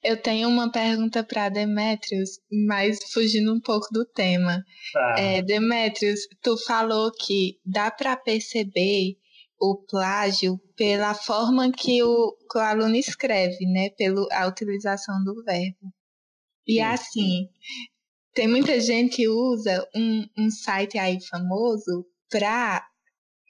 [0.00, 2.38] Eu tenho uma pergunta para Demetrios,
[2.68, 4.62] mas fugindo um pouco do tema.
[4.92, 5.16] Tá.
[5.18, 9.16] É, Demetrios, tu falou que dá para perceber
[9.58, 13.90] o plágio pela forma que o, que o aluno escreve, né?
[13.90, 15.92] Pela utilização do verbo.
[16.66, 16.82] E Sim.
[16.82, 17.48] assim,
[18.34, 22.86] tem muita gente que usa um, um site aí famoso para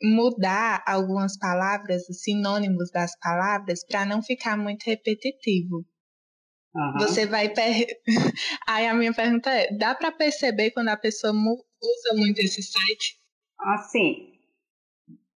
[0.03, 5.85] mudar algumas palavras, os sinônimos das palavras, para não ficar muito repetitivo.
[6.75, 6.99] Uhum.
[6.99, 7.49] Você vai.
[7.49, 7.87] Per...
[8.69, 13.19] Aí a minha pergunta é: dá para perceber quando a pessoa usa muito esse site?
[13.59, 14.36] Assim,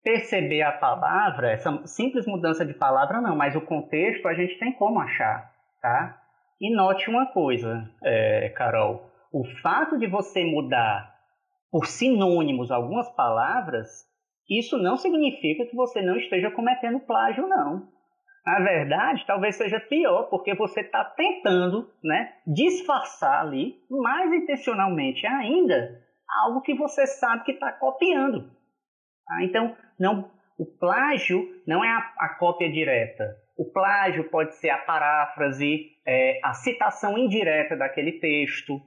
[0.03, 4.73] perceber a palavra, essa simples mudança de palavra não, mas o contexto a gente tem
[4.73, 6.21] como achar, tá?
[6.59, 11.15] E note uma coisa, é, Carol: o fato de você mudar
[11.71, 14.09] por sinônimos algumas palavras
[14.49, 17.87] isso não significa que você não esteja cometendo plágio, não.
[18.43, 26.01] Na verdade, talvez seja pior, porque você está tentando né, disfarçar ali, mais intencionalmente ainda,
[26.43, 28.49] algo que você sabe que está copiando.
[29.27, 29.43] Tá?
[29.43, 33.35] Então, não, o plágio não é a, a, cópia direta.
[33.57, 38.79] O plágio pode ser a paráfrase, é, a citação indireta daquele texto,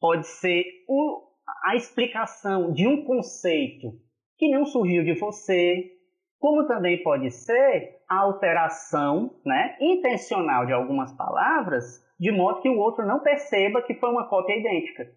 [0.00, 1.22] pode ser o,
[1.64, 3.92] a explicação de um conceito
[4.36, 5.92] que não surgiu de você,
[6.38, 12.78] como também pode ser a alteração né, intencional de algumas palavras, de modo que o
[12.78, 15.08] outro não perceba que foi uma cópia idêntica.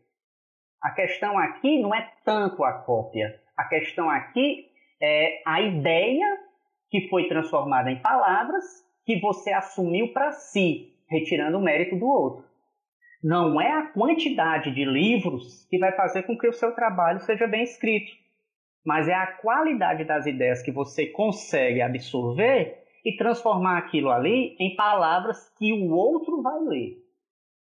[0.82, 4.71] A questão aqui não é tanto a cópia, a questão aqui
[5.02, 6.28] é a ideia
[6.90, 8.64] que foi transformada em palavras
[9.06, 12.46] que você assumiu para si, retirando o mérito do outro.
[13.24, 17.48] Não é a quantidade de livros que vai fazer com que o seu trabalho seja
[17.48, 18.12] bem escrito
[18.86, 24.76] mas é a qualidade das ideias que você consegue absorver e transformar aquilo ali em
[24.76, 26.98] palavras que o outro vai ler.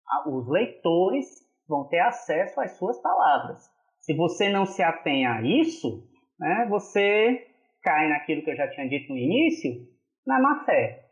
[0.08, 1.26] Ah, os leitores
[1.68, 3.62] vão ter acesso às suas palavras.
[4.00, 6.06] Se você não se atém a isso,
[6.38, 7.46] né, você
[7.82, 9.70] cai naquilo que eu já tinha dito no início,
[10.26, 11.03] na má fé.